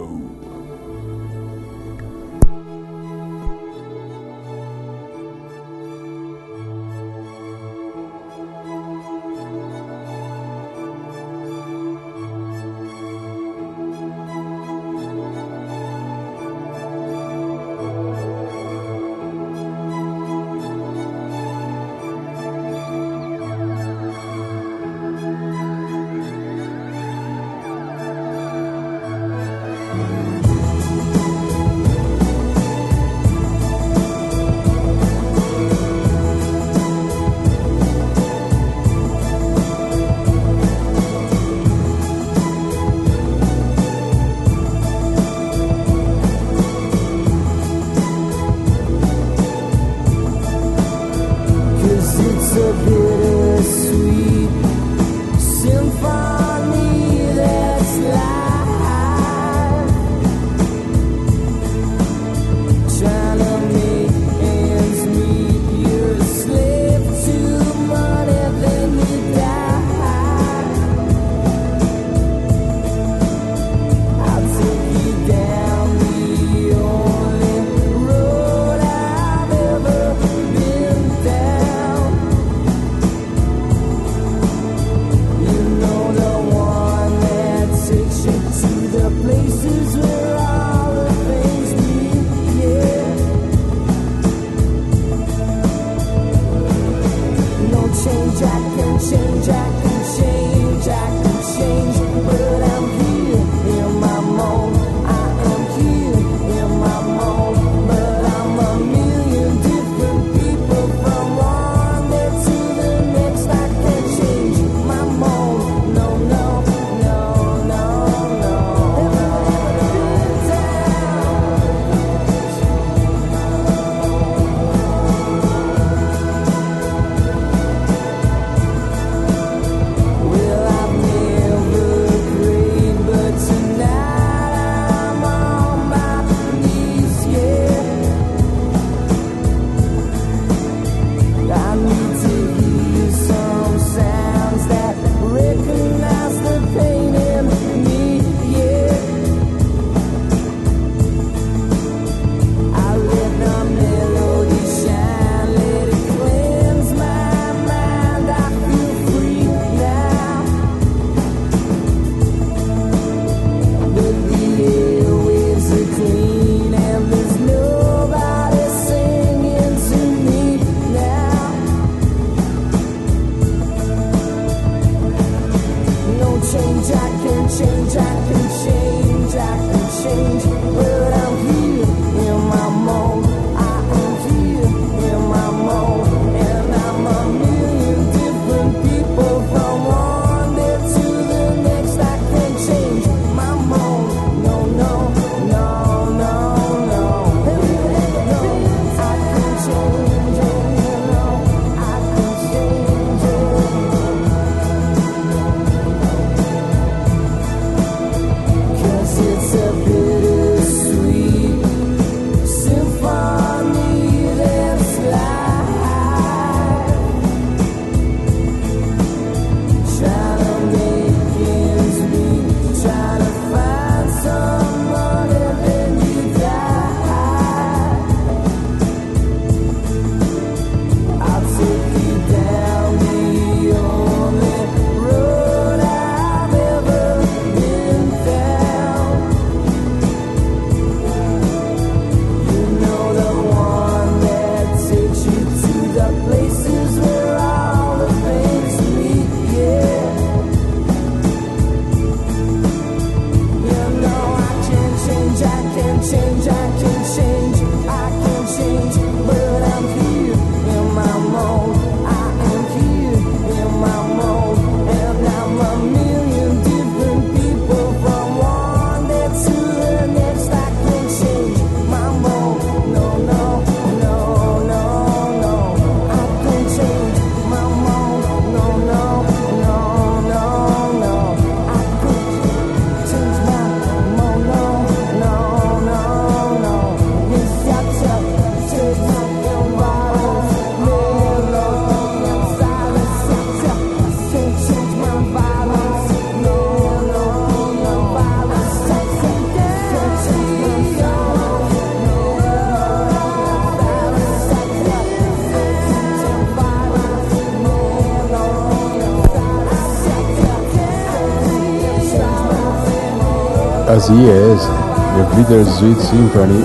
Así 313.92 314.14
es, 314.26 314.68
The 315.16 315.36
Bittersweet 315.36 315.98
Symphony. 315.98 316.64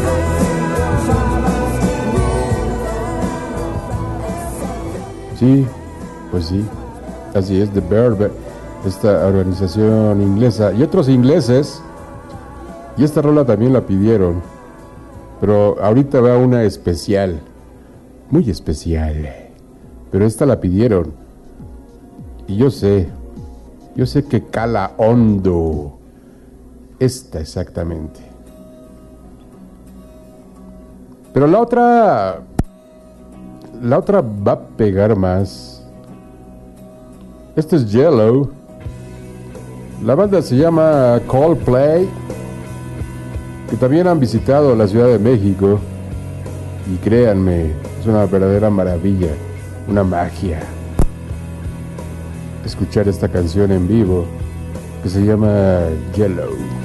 Sí, 5.37 5.67
pues 6.31 6.45
sí, 6.45 6.65
así 7.35 7.59
es, 7.59 7.69
The 7.71 7.81
Verve, 7.81 8.31
esta 8.85 9.27
organización 9.27 10.21
inglesa 10.21 10.71
y 10.71 10.83
otros 10.83 11.09
ingleses. 11.09 11.81
Y 12.95 13.03
esta 13.03 13.21
rola 13.21 13.43
también 13.43 13.73
la 13.73 13.81
pidieron, 13.81 14.41
pero 15.41 15.75
ahorita 15.83 16.21
va 16.21 16.37
una 16.37 16.63
especial, 16.63 17.41
muy 18.29 18.49
especial. 18.49 19.27
Pero 20.11 20.25
esta 20.25 20.45
la 20.45 20.61
pidieron. 20.61 21.11
Y 22.47 22.55
yo 22.55 22.71
sé, 22.71 23.09
yo 23.97 24.05
sé 24.05 24.23
que 24.23 24.45
cala 24.45 24.93
hondo 24.95 25.96
esta 26.99 27.39
exactamente. 27.39 28.19
Pero 31.33 31.45
la 31.45 31.61
otra, 31.61 32.41
la 33.81 33.99
otra 33.99 34.21
va 34.21 34.53
a 34.53 34.59
pegar 34.59 35.15
más. 35.15 35.83
Este 37.55 37.75
es 37.75 37.91
Yellow. 37.91 38.49
La 40.03 40.15
banda 40.15 40.41
se 40.41 40.55
llama 40.55 41.19
Coldplay, 41.27 42.07
que 43.69 43.75
también 43.77 44.07
han 44.07 44.19
visitado 44.19 44.75
la 44.75 44.87
Ciudad 44.87 45.07
de 45.07 45.19
México. 45.19 45.79
Y 46.91 46.97
créanme, 46.97 47.71
es 47.99 48.07
una 48.07 48.25
verdadera 48.25 48.69
maravilla, 48.69 49.31
una 49.87 50.03
magia. 50.03 50.61
Escuchar 52.65 53.07
esta 53.07 53.27
canción 53.27 53.71
en 53.71 53.87
vivo 53.87 54.25
que 55.03 55.09
se 55.09 55.21
llama 55.23 55.81
Yellow. 56.15 56.76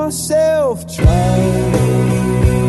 myself 0.00 0.86
trying. 0.86 2.59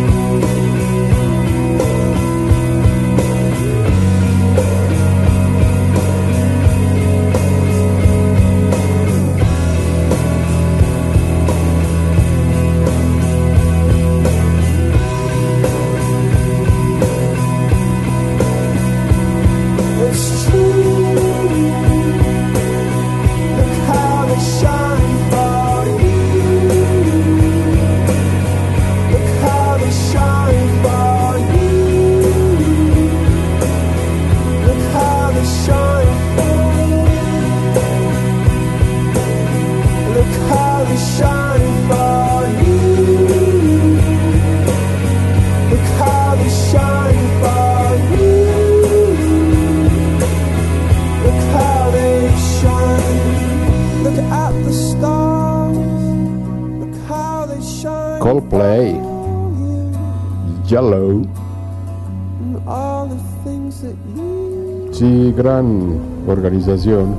gran 65.42 65.98
organización. 66.28 67.16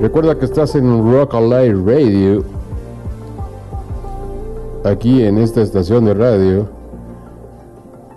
Recuerda 0.00 0.38
que 0.38 0.46
estás 0.46 0.74
en 0.76 1.12
Rock 1.12 1.34
Alive 1.34 1.74
Radio, 1.84 2.42
aquí 4.82 5.22
en 5.22 5.36
esta 5.36 5.60
estación 5.60 6.06
de 6.06 6.14
radio, 6.14 6.68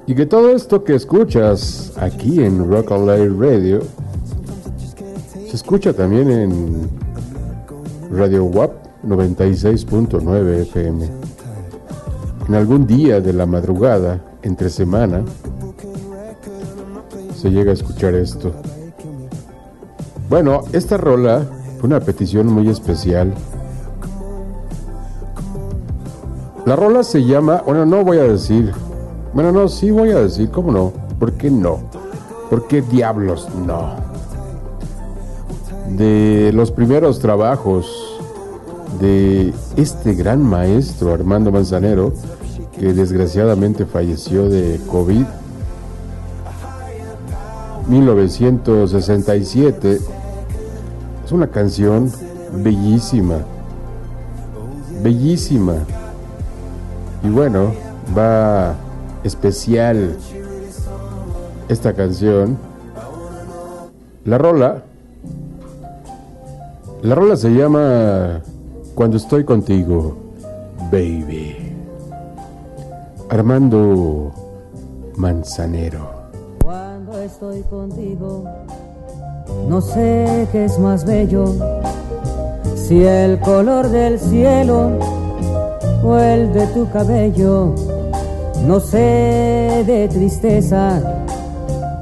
y 0.07 0.15
que 0.15 0.25
todo 0.25 0.49
esto 0.51 0.85
que 0.85 0.95
escuchas 0.95 1.91
aquí 1.97 2.41
en 2.41 2.69
Rock 2.69 2.93
Alive 2.93 3.35
Radio 3.37 3.79
se 5.49 5.57
escucha 5.57 5.91
también 5.91 6.31
en 6.31 6.89
Radio 8.11 8.45
WAP 8.45 8.71
96.9 9.05 10.61
FM. 10.61 11.09
En 12.47 12.55
algún 12.55 12.87
día 12.87 13.19
de 13.19 13.33
la 13.33 13.45
madrugada, 13.45 14.21
entre 14.41 14.69
semana, 14.69 15.25
se 17.35 17.49
llega 17.49 17.71
a 17.71 17.73
escuchar 17.73 18.15
esto. 18.15 18.53
Bueno, 20.35 20.65
esta 20.73 20.97
rola 20.97 21.45
fue 21.79 21.87
una 21.87 22.01
petición 22.01 22.47
muy 22.47 22.67
especial. 22.67 23.33
La 26.65 26.75
rola 26.75 27.03
se 27.03 27.23
llama, 27.23 27.63
bueno, 27.65 27.85
no 27.85 28.03
voy 28.03 28.17
a 28.17 28.23
decir, 28.23 28.73
bueno, 29.33 29.53
no, 29.53 29.69
sí 29.69 29.91
voy 29.91 30.11
a 30.11 30.19
decir, 30.19 30.51
¿cómo 30.51 30.73
no? 30.73 30.91
¿Por 31.19 31.31
qué 31.35 31.49
no? 31.49 31.79
¿Por 32.49 32.67
qué 32.67 32.81
diablos 32.81 33.47
no? 33.65 33.95
De 35.91 36.51
los 36.53 36.69
primeros 36.69 37.19
trabajos 37.19 38.19
de 38.99 39.53
este 39.77 40.15
gran 40.15 40.43
maestro 40.43 41.13
Armando 41.13 41.49
Manzanero, 41.49 42.11
que 42.77 42.91
desgraciadamente 42.91 43.85
falleció 43.85 44.49
de 44.49 44.81
COVID 44.91 45.23
1967. 47.87 50.14
Es 51.25 51.31
una 51.31 51.47
canción 51.47 52.11
bellísima, 52.53 53.39
bellísima. 55.01 55.73
Y 57.23 57.29
bueno, 57.29 57.73
va 58.15 58.75
especial 59.23 60.15
esta 61.67 61.93
canción. 61.93 62.59
La 64.23 64.37
rola, 64.37 64.83
la 67.01 67.15
rola 67.15 67.35
se 67.35 67.49
llama 67.49 68.41
Cuando 68.93 69.17
estoy 69.17 69.43
contigo, 69.45 70.15
baby. 70.91 71.73
Armando 73.29 74.31
Manzanero. 75.15 76.07
Cuando 76.63 77.19
estoy 77.19 77.61
contigo, 77.63 78.43
no 79.67 79.81
sé 79.81 80.47
qué 80.51 80.65
es 80.65 80.79
más 80.79 81.05
bello, 81.05 81.45
si 82.75 83.03
el 83.03 83.39
color 83.39 83.89
del 83.89 84.19
cielo 84.19 84.91
o 86.03 86.17
el 86.17 86.53
de 86.53 86.67
tu 86.67 86.89
cabello. 86.89 87.73
No 88.65 88.79
sé 88.79 89.83
de 89.85 90.07
tristeza, 90.07 91.01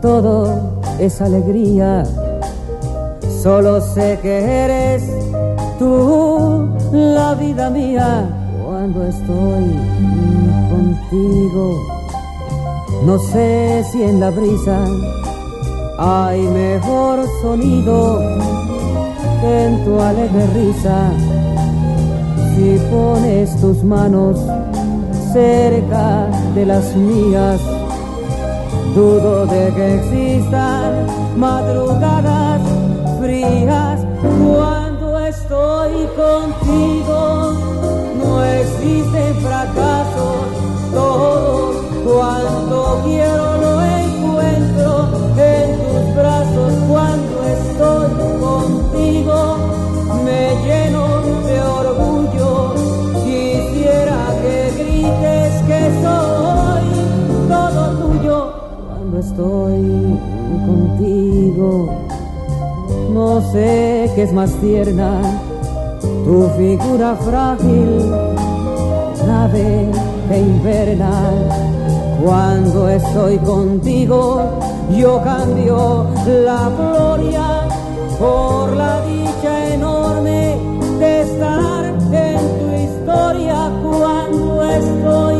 todo 0.01 0.73
es 0.99 1.21
alegría. 1.21 2.03
Solo 3.41 3.81
sé 3.81 4.19
que 4.21 4.39
eres 4.39 5.03
tú 5.79 6.69
la 6.91 7.33
vida 7.35 7.69
mía 7.69 8.29
cuando 8.65 9.03
estoy 9.03 9.65
contigo. 10.71 11.81
No 13.05 13.19
sé 13.19 13.83
si 13.91 14.03
en 14.03 14.19
la 14.19 14.29
brisa 14.29 14.85
hay 15.97 16.41
mejor 16.41 17.25
sonido 17.41 18.21
en 19.43 19.85
tu 19.85 19.99
alegre 19.99 20.47
risa. 20.53 21.11
Si 22.55 22.79
pones 22.91 23.59
tus 23.59 23.83
manos 23.83 24.37
cerca 25.33 26.27
de 26.55 26.65
las 26.65 26.95
mías, 26.95 27.59
dudo 28.95 29.45
de 29.47 29.73
que 29.73 29.95
existan 29.95 31.07
madrugadas 31.35 32.61
frías 33.19 33.99
cuando 34.19 35.19
estoy 35.19 36.07
contigo. 36.15 37.53
No 38.23 38.43
existen 38.43 39.35
fracasos, 39.41 40.45
todos 40.93 41.75
cuanto 42.05 43.01
quiero 43.03 43.57
lo 43.57 43.81
encuentro 43.81 45.07
cuando 46.93 47.35
estoy 47.57 48.11
contigo. 48.39 49.57
Me 50.23 50.43
lleno 50.63 51.05
de 51.47 51.57
orgullo, 51.81 52.75
quisiera 53.25 54.19
que 54.41 54.57
grites 54.77 55.53
que 55.69 55.81
soy 56.03 56.85
todo 57.49 57.81
tuyo 58.01 58.37
cuando 58.87 59.19
estoy 59.19 60.19
contigo. 60.67 61.69
No 63.11 63.41
sé 63.51 64.11
qué 64.15 64.23
es 64.23 64.33
más 64.33 64.51
tierna, 64.61 65.19
tu 66.25 66.47
figura 66.57 67.15
frágil, 67.15 68.11
nave 69.27 69.89
que 70.29 70.37
inverna. 70.37 71.72
Cuando 72.23 72.87
estoy 72.87 73.37
contigo, 73.39 74.59
yo 74.97 75.21
cambio 75.23 76.07
la 76.25 76.69
gloria 76.69 77.67
por 78.17 78.77
la 78.77 79.01
dicha 79.01 79.73
enorme 79.73 80.57
de 80.99 81.21
estar 81.21 81.83
en 82.13 82.39
tu 82.59 82.67
historia. 82.81 83.69
Cuando 83.83 84.63
estoy 84.63 85.32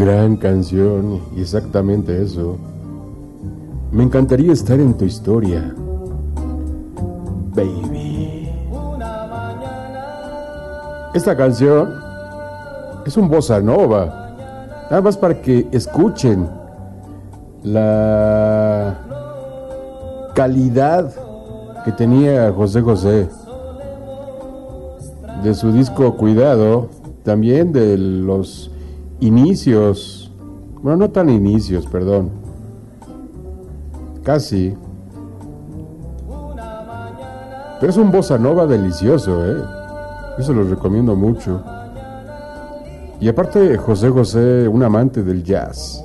Gran 0.00 0.36
canción, 0.38 1.20
y 1.36 1.42
exactamente 1.42 2.22
eso. 2.22 2.56
Me 3.92 4.02
encantaría 4.02 4.50
estar 4.50 4.80
en 4.80 4.96
tu 4.96 5.04
historia. 5.04 5.74
Baby. 7.54 8.48
Esta 11.12 11.36
canción 11.36 11.92
es 13.04 13.14
un 13.18 13.28
bossa 13.28 13.60
nova. 13.60 14.86
Nada 14.88 15.02
más 15.02 15.18
para 15.18 15.42
que 15.42 15.68
escuchen 15.70 16.48
la 17.62 18.96
calidad 20.34 21.12
que 21.84 21.92
tenía 21.92 22.50
José 22.52 22.80
José 22.80 23.28
de 25.42 25.54
su 25.54 25.70
disco 25.72 26.16
Cuidado, 26.16 26.88
también 27.22 27.70
de 27.70 27.98
los 27.98 28.69
inicios, 29.20 30.32
bueno, 30.82 30.98
no 30.98 31.10
tan 31.10 31.28
inicios, 31.28 31.86
perdón, 31.86 32.30
casi, 34.22 34.74
pero 37.80 37.90
es 37.90 37.96
un 37.96 38.10
bossa 38.10 38.36
nova 38.36 38.66
delicioso, 38.66 39.46
¿eh? 39.46 39.56
Eso 40.38 40.52
lo 40.52 40.64
recomiendo 40.64 41.16
mucho. 41.16 41.62
Y 43.20 43.28
aparte, 43.28 43.76
José 43.78 44.10
José, 44.10 44.68
un 44.68 44.82
amante 44.82 45.22
del 45.22 45.42
jazz. 45.42 46.04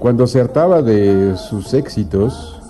Cuando 0.00 0.26
se 0.26 0.40
hartaba 0.40 0.82
de 0.82 1.36
sus 1.36 1.72
éxitos 1.72 2.60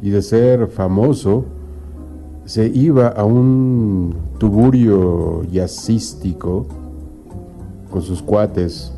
y 0.00 0.10
de 0.10 0.22
ser 0.22 0.68
famoso, 0.68 1.44
se 2.50 2.66
iba 2.66 3.06
a 3.06 3.22
un 3.22 4.12
tuburio 4.38 5.44
jazzístico 5.52 6.66
con 7.92 8.02
sus 8.02 8.20
cuates 8.22 8.92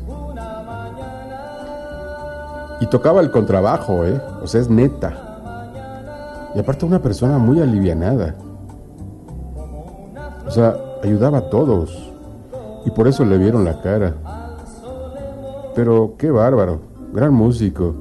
y 2.81 2.87
tocaba 2.87 3.21
el 3.21 3.29
contrabajo, 3.29 4.07
¿eh? 4.07 4.19
O 4.41 4.47
sea, 4.47 4.59
es 4.59 4.71
neta. 4.71 6.49
Y 6.55 6.59
aparte 6.61 6.87
una 6.87 6.99
persona 6.99 7.37
muy 7.37 7.61
alivianada. 7.61 8.33
O 10.47 10.49
sea, 10.49 10.75
ayudaba 11.03 11.37
a 11.37 11.49
todos. 11.51 12.11
Y 12.87 12.89
por 12.89 13.07
eso 13.07 13.23
le 13.23 13.37
vieron 13.37 13.65
la 13.65 13.79
cara. 13.83 14.15
Pero 15.75 16.15
qué 16.17 16.31
bárbaro, 16.31 16.79
gran 17.13 17.35
músico. 17.35 17.93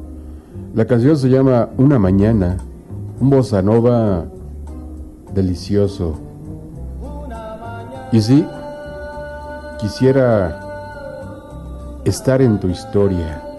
La 0.74 0.86
canción 0.86 1.18
se 1.18 1.28
llama 1.28 1.68
Una 1.76 1.98
mañana, 1.98 2.56
un 3.20 3.28
bossa 3.28 3.60
nova 3.60 4.24
delicioso. 5.34 6.18
Y 8.12 8.20
sí, 8.20 8.46
quisiera 9.78 10.60
estar 12.04 12.42
en 12.42 12.58
tu 12.60 12.68
historia. 12.68 13.51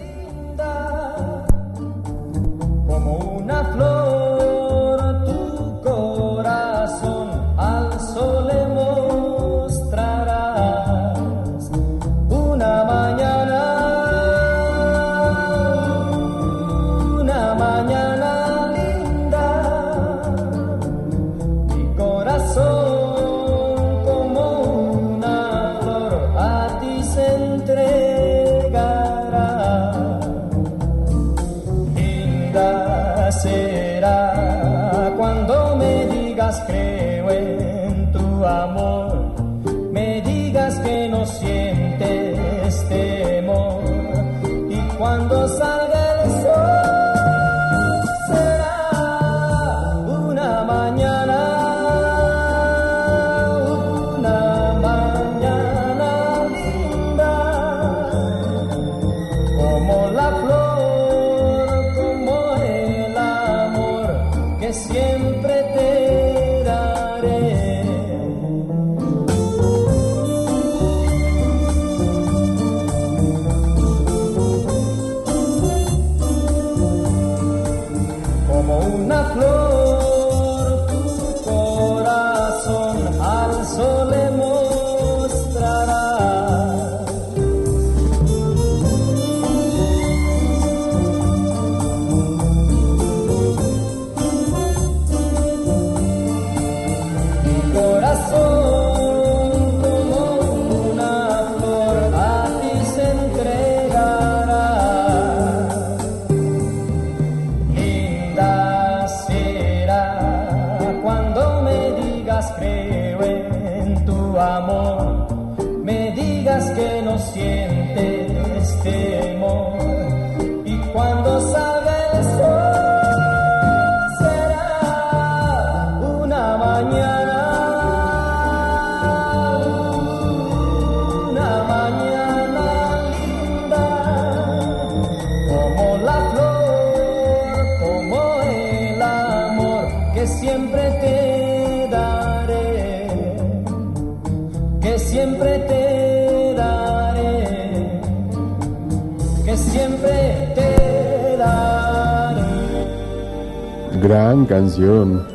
Canción. 154.54 155.26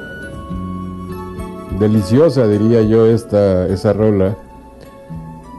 Deliciosa, 1.77 2.47
diría 2.47 2.81
yo, 2.83 3.05
esta, 3.05 3.67
esa 3.67 3.91
rola. 3.91 4.37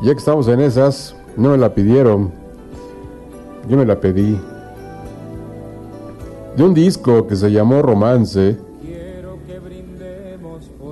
Ya 0.03 0.13
que 0.13 0.19
estamos 0.19 0.49
en 0.49 0.61
esas, 0.61 1.15
no 1.37 1.51
me 1.51 1.59
la 1.59 1.75
pidieron. 1.75 2.31
Yo 3.69 3.77
me 3.77 3.85
la 3.85 4.01
pedí. 4.01 4.41
De 6.57 6.63
un 6.63 6.73
disco 6.73 7.27
que 7.27 7.37
se 7.37 7.53
llamó 7.53 7.83
Romance 7.83 8.57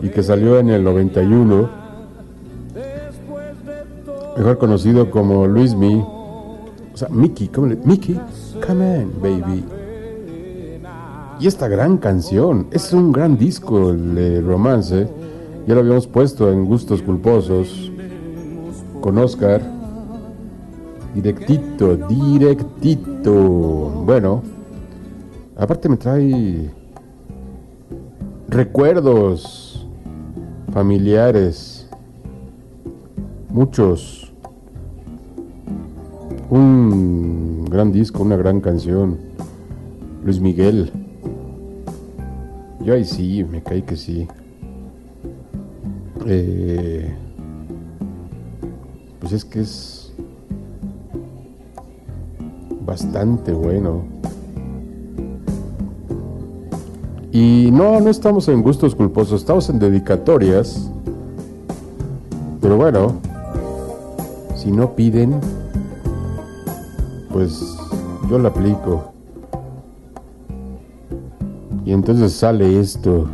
y 0.02 0.08
que 0.10 0.22
salió 0.22 0.58
en 0.58 0.68
el 0.68 0.84
91, 0.84 1.70
mejor 4.36 4.58
conocido 4.58 5.10
como 5.10 5.46
Luis 5.46 5.74
Mi. 5.74 5.94
O 5.94 6.96
sea, 6.96 7.08
Mickey, 7.08 7.48
¿cómo 7.48 7.68
le? 7.68 7.76
Mickey, 7.76 8.20
come 8.60 8.98
on, 8.98 9.12
baby. 9.22 9.77
Y 11.40 11.46
esta 11.46 11.68
gran 11.68 11.98
canción, 11.98 12.66
es 12.72 12.92
un 12.92 13.12
gran 13.12 13.38
disco 13.38 13.90
el 13.90 14.44
romance, 14.44 15.06
ya 15.68 15.74
lo 15.74 15.80
habíamos 15.80 16.08
puesto 16.08 16.50
en 16.50 16.64
Gustos 16.64 17.00
Culposos 17.00 17.92
con 19.00 19.18
Oscar. 19.18 19.62
Directito, 21.14 21.96
directito. 21.96 23.32
Bueno, 24.04 24.42
aparte 25.56 25.88
me 25.88 25.96
trae 25.96 26.70
recuerdos 28.48 29.86
familiares, 30.72 31.88
muchos. 33.48 34.32
Un 36.50 37.64
gran 37.70 37.92
disco, 37.92 38.24
una 38.24 38.36
gran 38.36 38.60
canción. 38.60 39.18
Luis 40.24 40.40
Miguel. 40.40 40.90
Yo 42.88 42.94
ahí 42.94 43.04
sí, 43.04 43.44
me 43.44 43.62
caí 43.62 43.82
que 43.82 43.96
sí. 43.96 44.26
Eh, 46.24 47.14
pues 49.20 49.32
es 49.34 49.44
que 49.44 49.60
es 49.60 50.10
bastante 52.86 53.52
bueno. 53.52 54.04
Y 57.30 57.68
no, 57.72 58.00
no 58.00 58.08
estamos 58.08 58.48
en 58.48 58.62
gustos 58.62 58.94
culposos, 58.94 59.42
estamos 59.42 59.68
en 59.68 59.78
dedicatorias. 59.78 60.90
Pero 62.62 62.78
bueno, 62.78 63.20
si 64.56 64.72
no 64.72 64.96
piden, 64.96 65.38
pues 67.30 67.60
yo 68.30 68.38
la 68.38 68.48
aplico. 68.48 69.17
Y 71.88 71.92
entonces 71.94 72.34
sale 72.34 72.78
esto. 72.78 73.24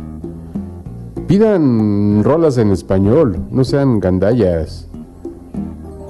Pidan 1.27 2.23
rolas 2.23 2.57
en 2.57 2.71
español, 2.71 3.37
no 3.51 3.65
sean 3.65 3.99
gandallas. 3.99 4.87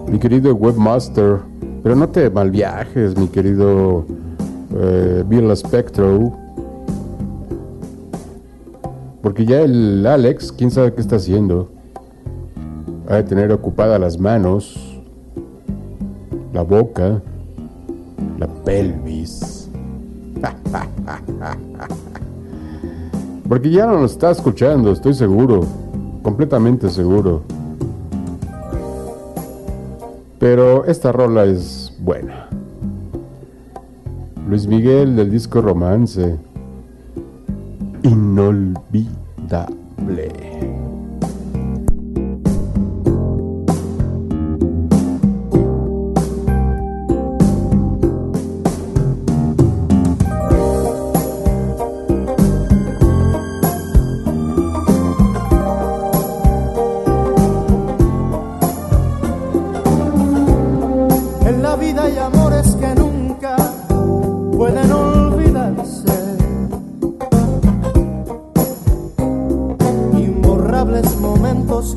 Mi 0.08 0.20
querido 0.20 0.54
webmaster, 0.54 1.40
pero 1.82 1.96
no 1.96 2.08
te 2.08 2.30
malviajes, 2.30 3.18
mi 3.18 3.30
querido 3.30 4.06
eh, 4.76 5.24
Bill 5.28 5.58
Spectro. 5.58 6.34
Porque 9.24 9.44
ya 9.44 9.62
el 9.62 10.06
Alex, 10.06 10.52
quién 10.52 10.70
sabe 10.70 10.94
qué 10.94 11.02
está 11.02 11.16
haciendo. 11.16 11.72
Ha 13.10 13.16
de 13.16 13.24
tener 13.24 13.52
ocupadas 13.52 14.00
las 14.00 14.20
manos, 14.20 15.02
la 16.54 16.62
boca, 16.62 17.24
la 18.38 18.48
pelvis. 18.64 19.68
Porque 23.48 23.70
ya 23.70 23.86
no 23.86 24.02
nos 24.02 24.14
está 24.14 24.32
escuchando, 24.32 24.92
estoy 24.92 25.14
seguro, 25.14 25.62
completamente 26.24 26.90
seguro. 26.90 27.44
Pero 30.40 30.84
esta 30.86 31.12
rola 31.12 31.46
es 31.46 31.96
buena. 32.00 32.48
Luis 34.48 34.66
Miguel 34.68 35.16
del 35.16 35.32
disco 35.32 35.60
Romance. 35.62 36.38
Inolvidable. 38.04 40.45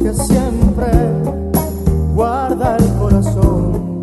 Que 0.01 0.14
siempre 0.14 0.86
guarda 2.14 2.76
el 2.76 2.88
corazón. 2.94 4.01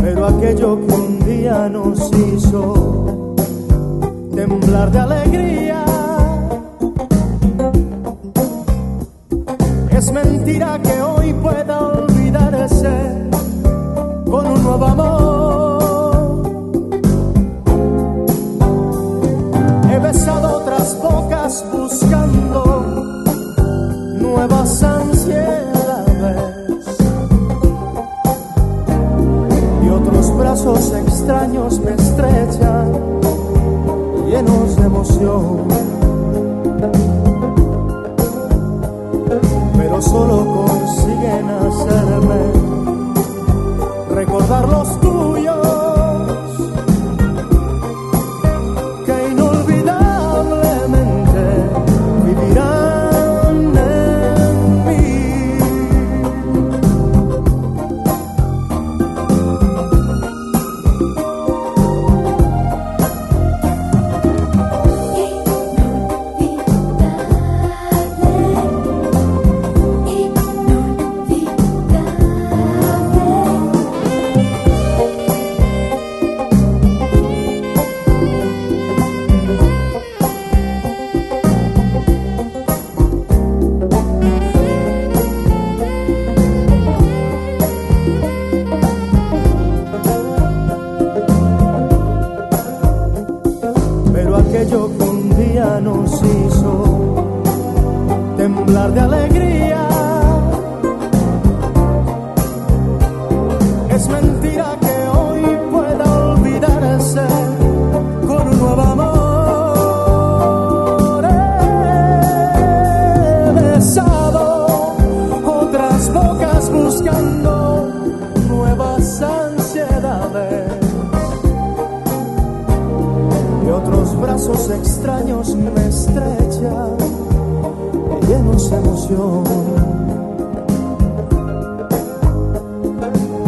Pero 0.00 0.26
aquello 0.26 0.86
que 0.86 0.94
un 0.94 1.18
día 1.26 1.68
nos 1.68 2.10
hizo 2.12 3.34
temblar 4.34 4.90
de 4.90 4.98
alegría. 4.98 5.84
Es 9.90 10.12
mentira 10.12 10.78
que 10.82 11.02
hoy 11.02 11.32
pueda 11.34 11.80
olvidarse 11.80 12.90
con 14.30 14.46
un 14.46 14.62
nuevo 14.62 14.86
amor. 14.86 15.15
Bocas 21.46 21.64
buscando 21.72 22.64
nuevas 24.18 24.82
ansiedades. 24.82 25.66
Y 29.84 29.88
otros 29.88 30.36
brazos 30.36 30.92
extraños 30.92 31.78
me 31.80 31.92
estrechan, 31.92 32.92
llenos 34.26 34.76
de 34.76 34.82
emoción. 34.82 35.66
pero 39.78 40.02
solo 40.02 40.44
consiguen 40.66 41.48
hacerme 41.48 42.40
recordar 44.10 44.68
los 44.68 45.00
tuyos 45.00 45.15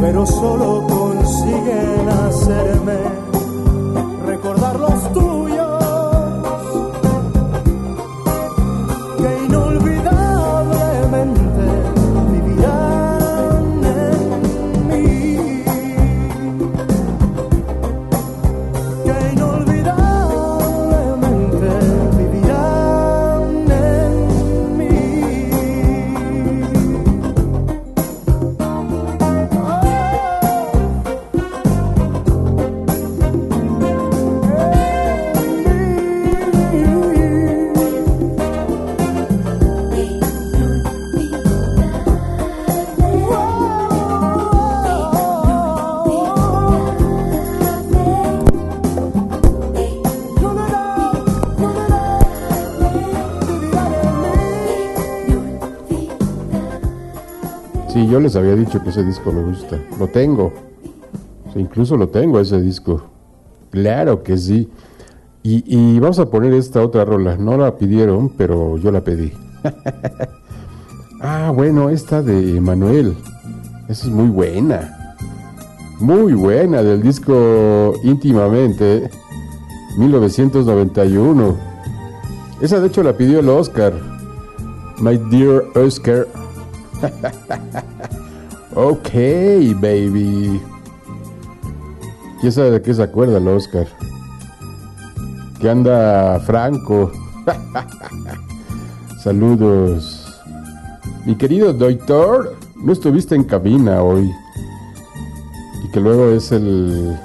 Pero 0.00 0.24
solo 0.24 0.86
consiguen 0.86 2.08
hacerme 2.08 3.27
Yo 58.10 58.20
les 58.20 58.36
había 58.36 58.54
dicho 58.54 58.82
que 58.82 58.88
ese 58.88 59.04
disco 59.04 59.32
me 59.32 59.42
gusta. 59.42 59.78
Lo 59.98 60.08
tengo. 60.08 60.52
Sí, 61.52 61.60
incluso 61.60 61.96
lo 61.96 62.08
tengo 62.08 62.40
ese 62.40 62.60
disco. 62.60 63.02
Claro 63.70 64.22
que 64.22 64.38
sí. 64.38 64.70
Y, 65.42 65.62
y 65.66 65.98
vamos 66.00 66.18
a 66.18 66.30
poner 66.30 66.54
esta 66.54 66.82
otra 66.82 67.04
rola. 67.04 67.36
No 67.36 67.58
la 67.58 67.76
pidieron, 67.76 68.30
pero 68.30 68.78
yo 68.78 68.90
la 68.90 69.02
pedí. 69.02 69.32
ah, 71.20 71.52
bueno, 71.54 71.90
esta 71.90 72.22
de 72.22 72.60
Manuel. 72.62 73.14
Esa 73.88 74.06
es 74.06 74.12
muy 74.12 74.28
buena. 74.28 75.16
Muy 76.00 76.32
buena 76.32 76.82
del 76.82 77.02
disco 77.02 77.92
íntimamente. 78.04 79.10
1991. 79.98 81.56
Esa 82.62 82.80
de 82.80 82.86
hecho 82.86 83.02
la 83.02 83.14
pidió 83.14 83.40
el 83.40 83.48
Oscar. 83.50 83.92
My 84.98 85.18
dear 85.30 85.64
Oscar. 85.74 86.26
ok, 88.78 89.10
baby. 89.80 90.62
¿Quién 92.40 92.52
sabe 92.52 92.70
de 92.70 92.82
qué 92.82 92.94
se 92.94 93.02
acuerda 93.02 93.38
el 93.38 93.48
Oscar? 93.48 93.88
Que 95.60 95.68
anda 95.68 96.38
Franco. 96.46 97.10
Saludos. 99.18 100.32
Mi 101.26 101.34
querido 101.34 101.72
doctor, 101.72 102.54
no 102.76 102.92
estuviste 102.92 103.34
en 103.34 103.42
cabina 103.42 104.00
hoy. 104.00 104.30
Y 105.84 105.90
que 105.90 105.98
luego 105.98 106.28
es 106.28 106.52
el, 106.52 107.18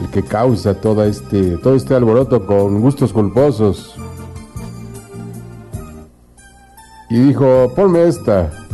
el 0.00 0.10
que 0.10 0.22
causa 0.22 0.80
toda 0.80 1.04
este, 1.06 1.58
todo 1.58 1.74
este 1.74 1.94
alboroto 1.94 2.46
con 2.46 2.80
gustos 2.80 3.12
culposos. 3.12 3.94
Y 7.10 7.20
dijo, 7.20 7.70
ponme 7.76 8.08
esta. 8.08 8.65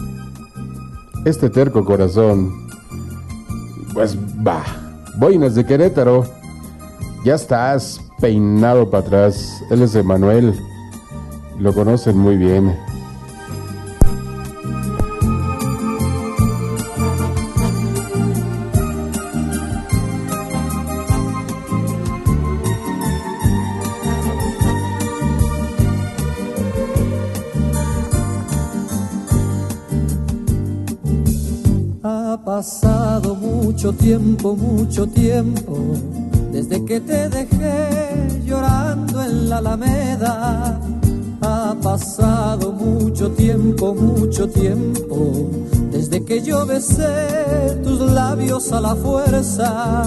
Este 1.25 1.49
terco 1.51 1.85
corazón. 1.85 2.67
Pues 3.95 4.17
va. 4.45 4.65
Boinas 5.19 5.55
de 5.55 5.65
Querétaro. 5.65 6.25
Ya 7.25 7.37
estás 7.37 8.01
peinado 8.21 8.91
para 8.91 9.07
atrás. 9.07 9.63
Él 9.71 9.83
es 9.83 9.95
Emanuel. 9.95 10.59
Lo 11.61 11.73
conocen 11.73 12.19
muy 12.19 12.37
bien. 12.37 12.77
Mucho 34.57 35.07
tiempo, 35.07 35.77
desde 36.53 36.85
que 36.85 37.01
te 37.01 37.29
dejé 37.29 38.43
llorando 38.45 39.23
en 39.23 39.49
la 39.49 39.59
alameda. 39.59 40.81
Ha 41.41 41.75
pasado 41.83 42.73
mucho 42.73 43.31
tiempo, 43.33 43.95
mucho 43.95 44.49
tiempo, 44.49 45.51
desde 45.91 46.25
que 46.25 46.41
yo 46.41 46.65
besé 46.67 47.79
tus 47.83 48.01
labios 48.01 48.71
a 48.73 48.81
la 48.81 48.95
fuerza. 48.95 50.05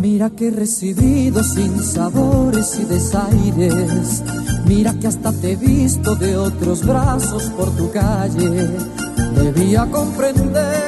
Mira 0.00 0.30
que 0.30 0.48
he 0.48 0.50
recibido 0.50 1.42
sin 1.42 1.82
sabores 1.82 2.78
y 2.78 2.84
desaires. 2.84 4.22
Mira 4.66 4.94
que 4.94 5.08
hasta 5.08 5.32
te 5.32 5.52
he 5.52 5.56
visto 5.56 6.14
de 6.14 6.36
otros 6.36 6.86
brazos 6.86 7.44
por 7.56 7.70
tu 7.76 7.90
calle. 7.90 8.70
Debía 9.34 9.86
comprender 9.90 10.87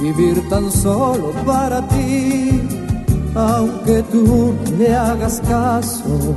vivir 0.00 0.48
tan 0.48 0.70
solo 0.70 1.32
para 1.46 1.86
ti, 1.88 2.60
aunque 3.34 4.02
tú 4.10 4.54
le 4.78 4.94
hagas 4.94 5.40
caso. 5.48 6.34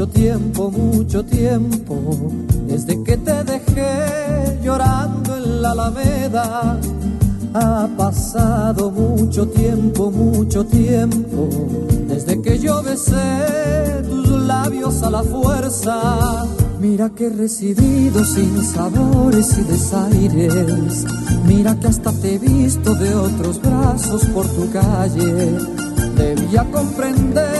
Mucho 0.00 0.12
tiempo, 0.12 0.70
mucho 0.70 1.24
tiempo, 1.26 2.32
desde 2.66 3.02
que 3.02 3.18
te 3.18 3.44
dejé 3.44 4.58
llorando 4.62 5.36
en 5.36 5.60
la 5.60 5.72
alameda. 5.72 6.80
Ha 7.52 7.86
pasado 7.98 8.90
mucho 8.90 9.46
tiempo, 9.48 10.10
mucho 10.10 10.64
tiempo, 10.64 11.50
desde 12.08 12.40
que 12.40 12.58
yo 12.58 12.82
besé 12.82 14.02
tus 14.08 14.30
labios 14.30 15.02
a 15.02 15.10
la 15.10 15.22
fuerza. 15.22 16.46
Mira 16.80 17.10
que 17.10 17.26
he 17.26 17.30
residido 17.30 18.24
sin 18.24 18.64
sabores 18.64 19.58
y 19.58 19.64
desaires. 19.64 21.04
Mira 21.44 21.78
que 21.78 21.88
hasta 21.88 22.10
te 22.10 22.36
he 22.36 22.38
visto 22.38 22.94
de 22.94 23.14
otros 23.14 23.60
brazos 23.60 24.24
por 24.32 24.46
tu 24.46 24.70
calle. 24.70 25.58
Debía 26.16 26.64
comprender 26.70 27.59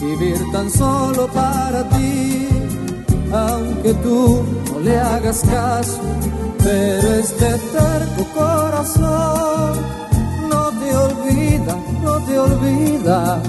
vivir 0.00 0.38
tan 0.52 0.70
solo 0.70 1.26
para 1.28 1.88
ti, 1.90 2.48
aunque 3.32 3.94
tú 3.94 4.44
no 4.72 4.80
le 4.80 4.98
hagas 4.98 5.42
caso, 5.42 6.00
pero 6.62 7.14
este 7.14 7.50
terco 7.76 8.24
corazón 8.34 9.76
no 10.50 10.70
te 10.80 10.96
olvida, 10.96 11.76
no 12.02 12.18
te 12.26 12.38
olvida, 12.38 13.42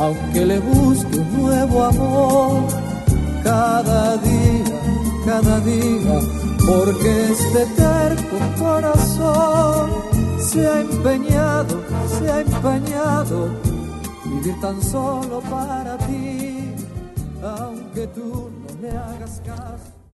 aunque 0.00 0.46
le 0.46 0.60
busque 0.60 1.18
un 1.18 1.42
nuevo 1.42 1.84
amor 1.84 2.62
cada 3.42 4.16
día 4.18 4.78
cada 5.28 5.60
día, 5.60 6.20
porque 6.66 7.32
este 7.32 7.66
terco 7.76 8.36
corazón 8.58 9.90
se 10.40 10.66
ha 10.66 10.80
empeñado, 10.80 11.82
se 12.18 12.30
ha 12.30 12.40
empeñado 12.40 13.50
vivir 14.48 14.60
tan 14.60 14.82
solo 14.82 15.40
para 15.40 15.96
ti, 15.98 16.74
aunque 17.42 18.06
tú 18.08 18.50
no 18.50 18.80
le 18.80 18.90
hagas 18.90 19.42
caso. 19.44 19.97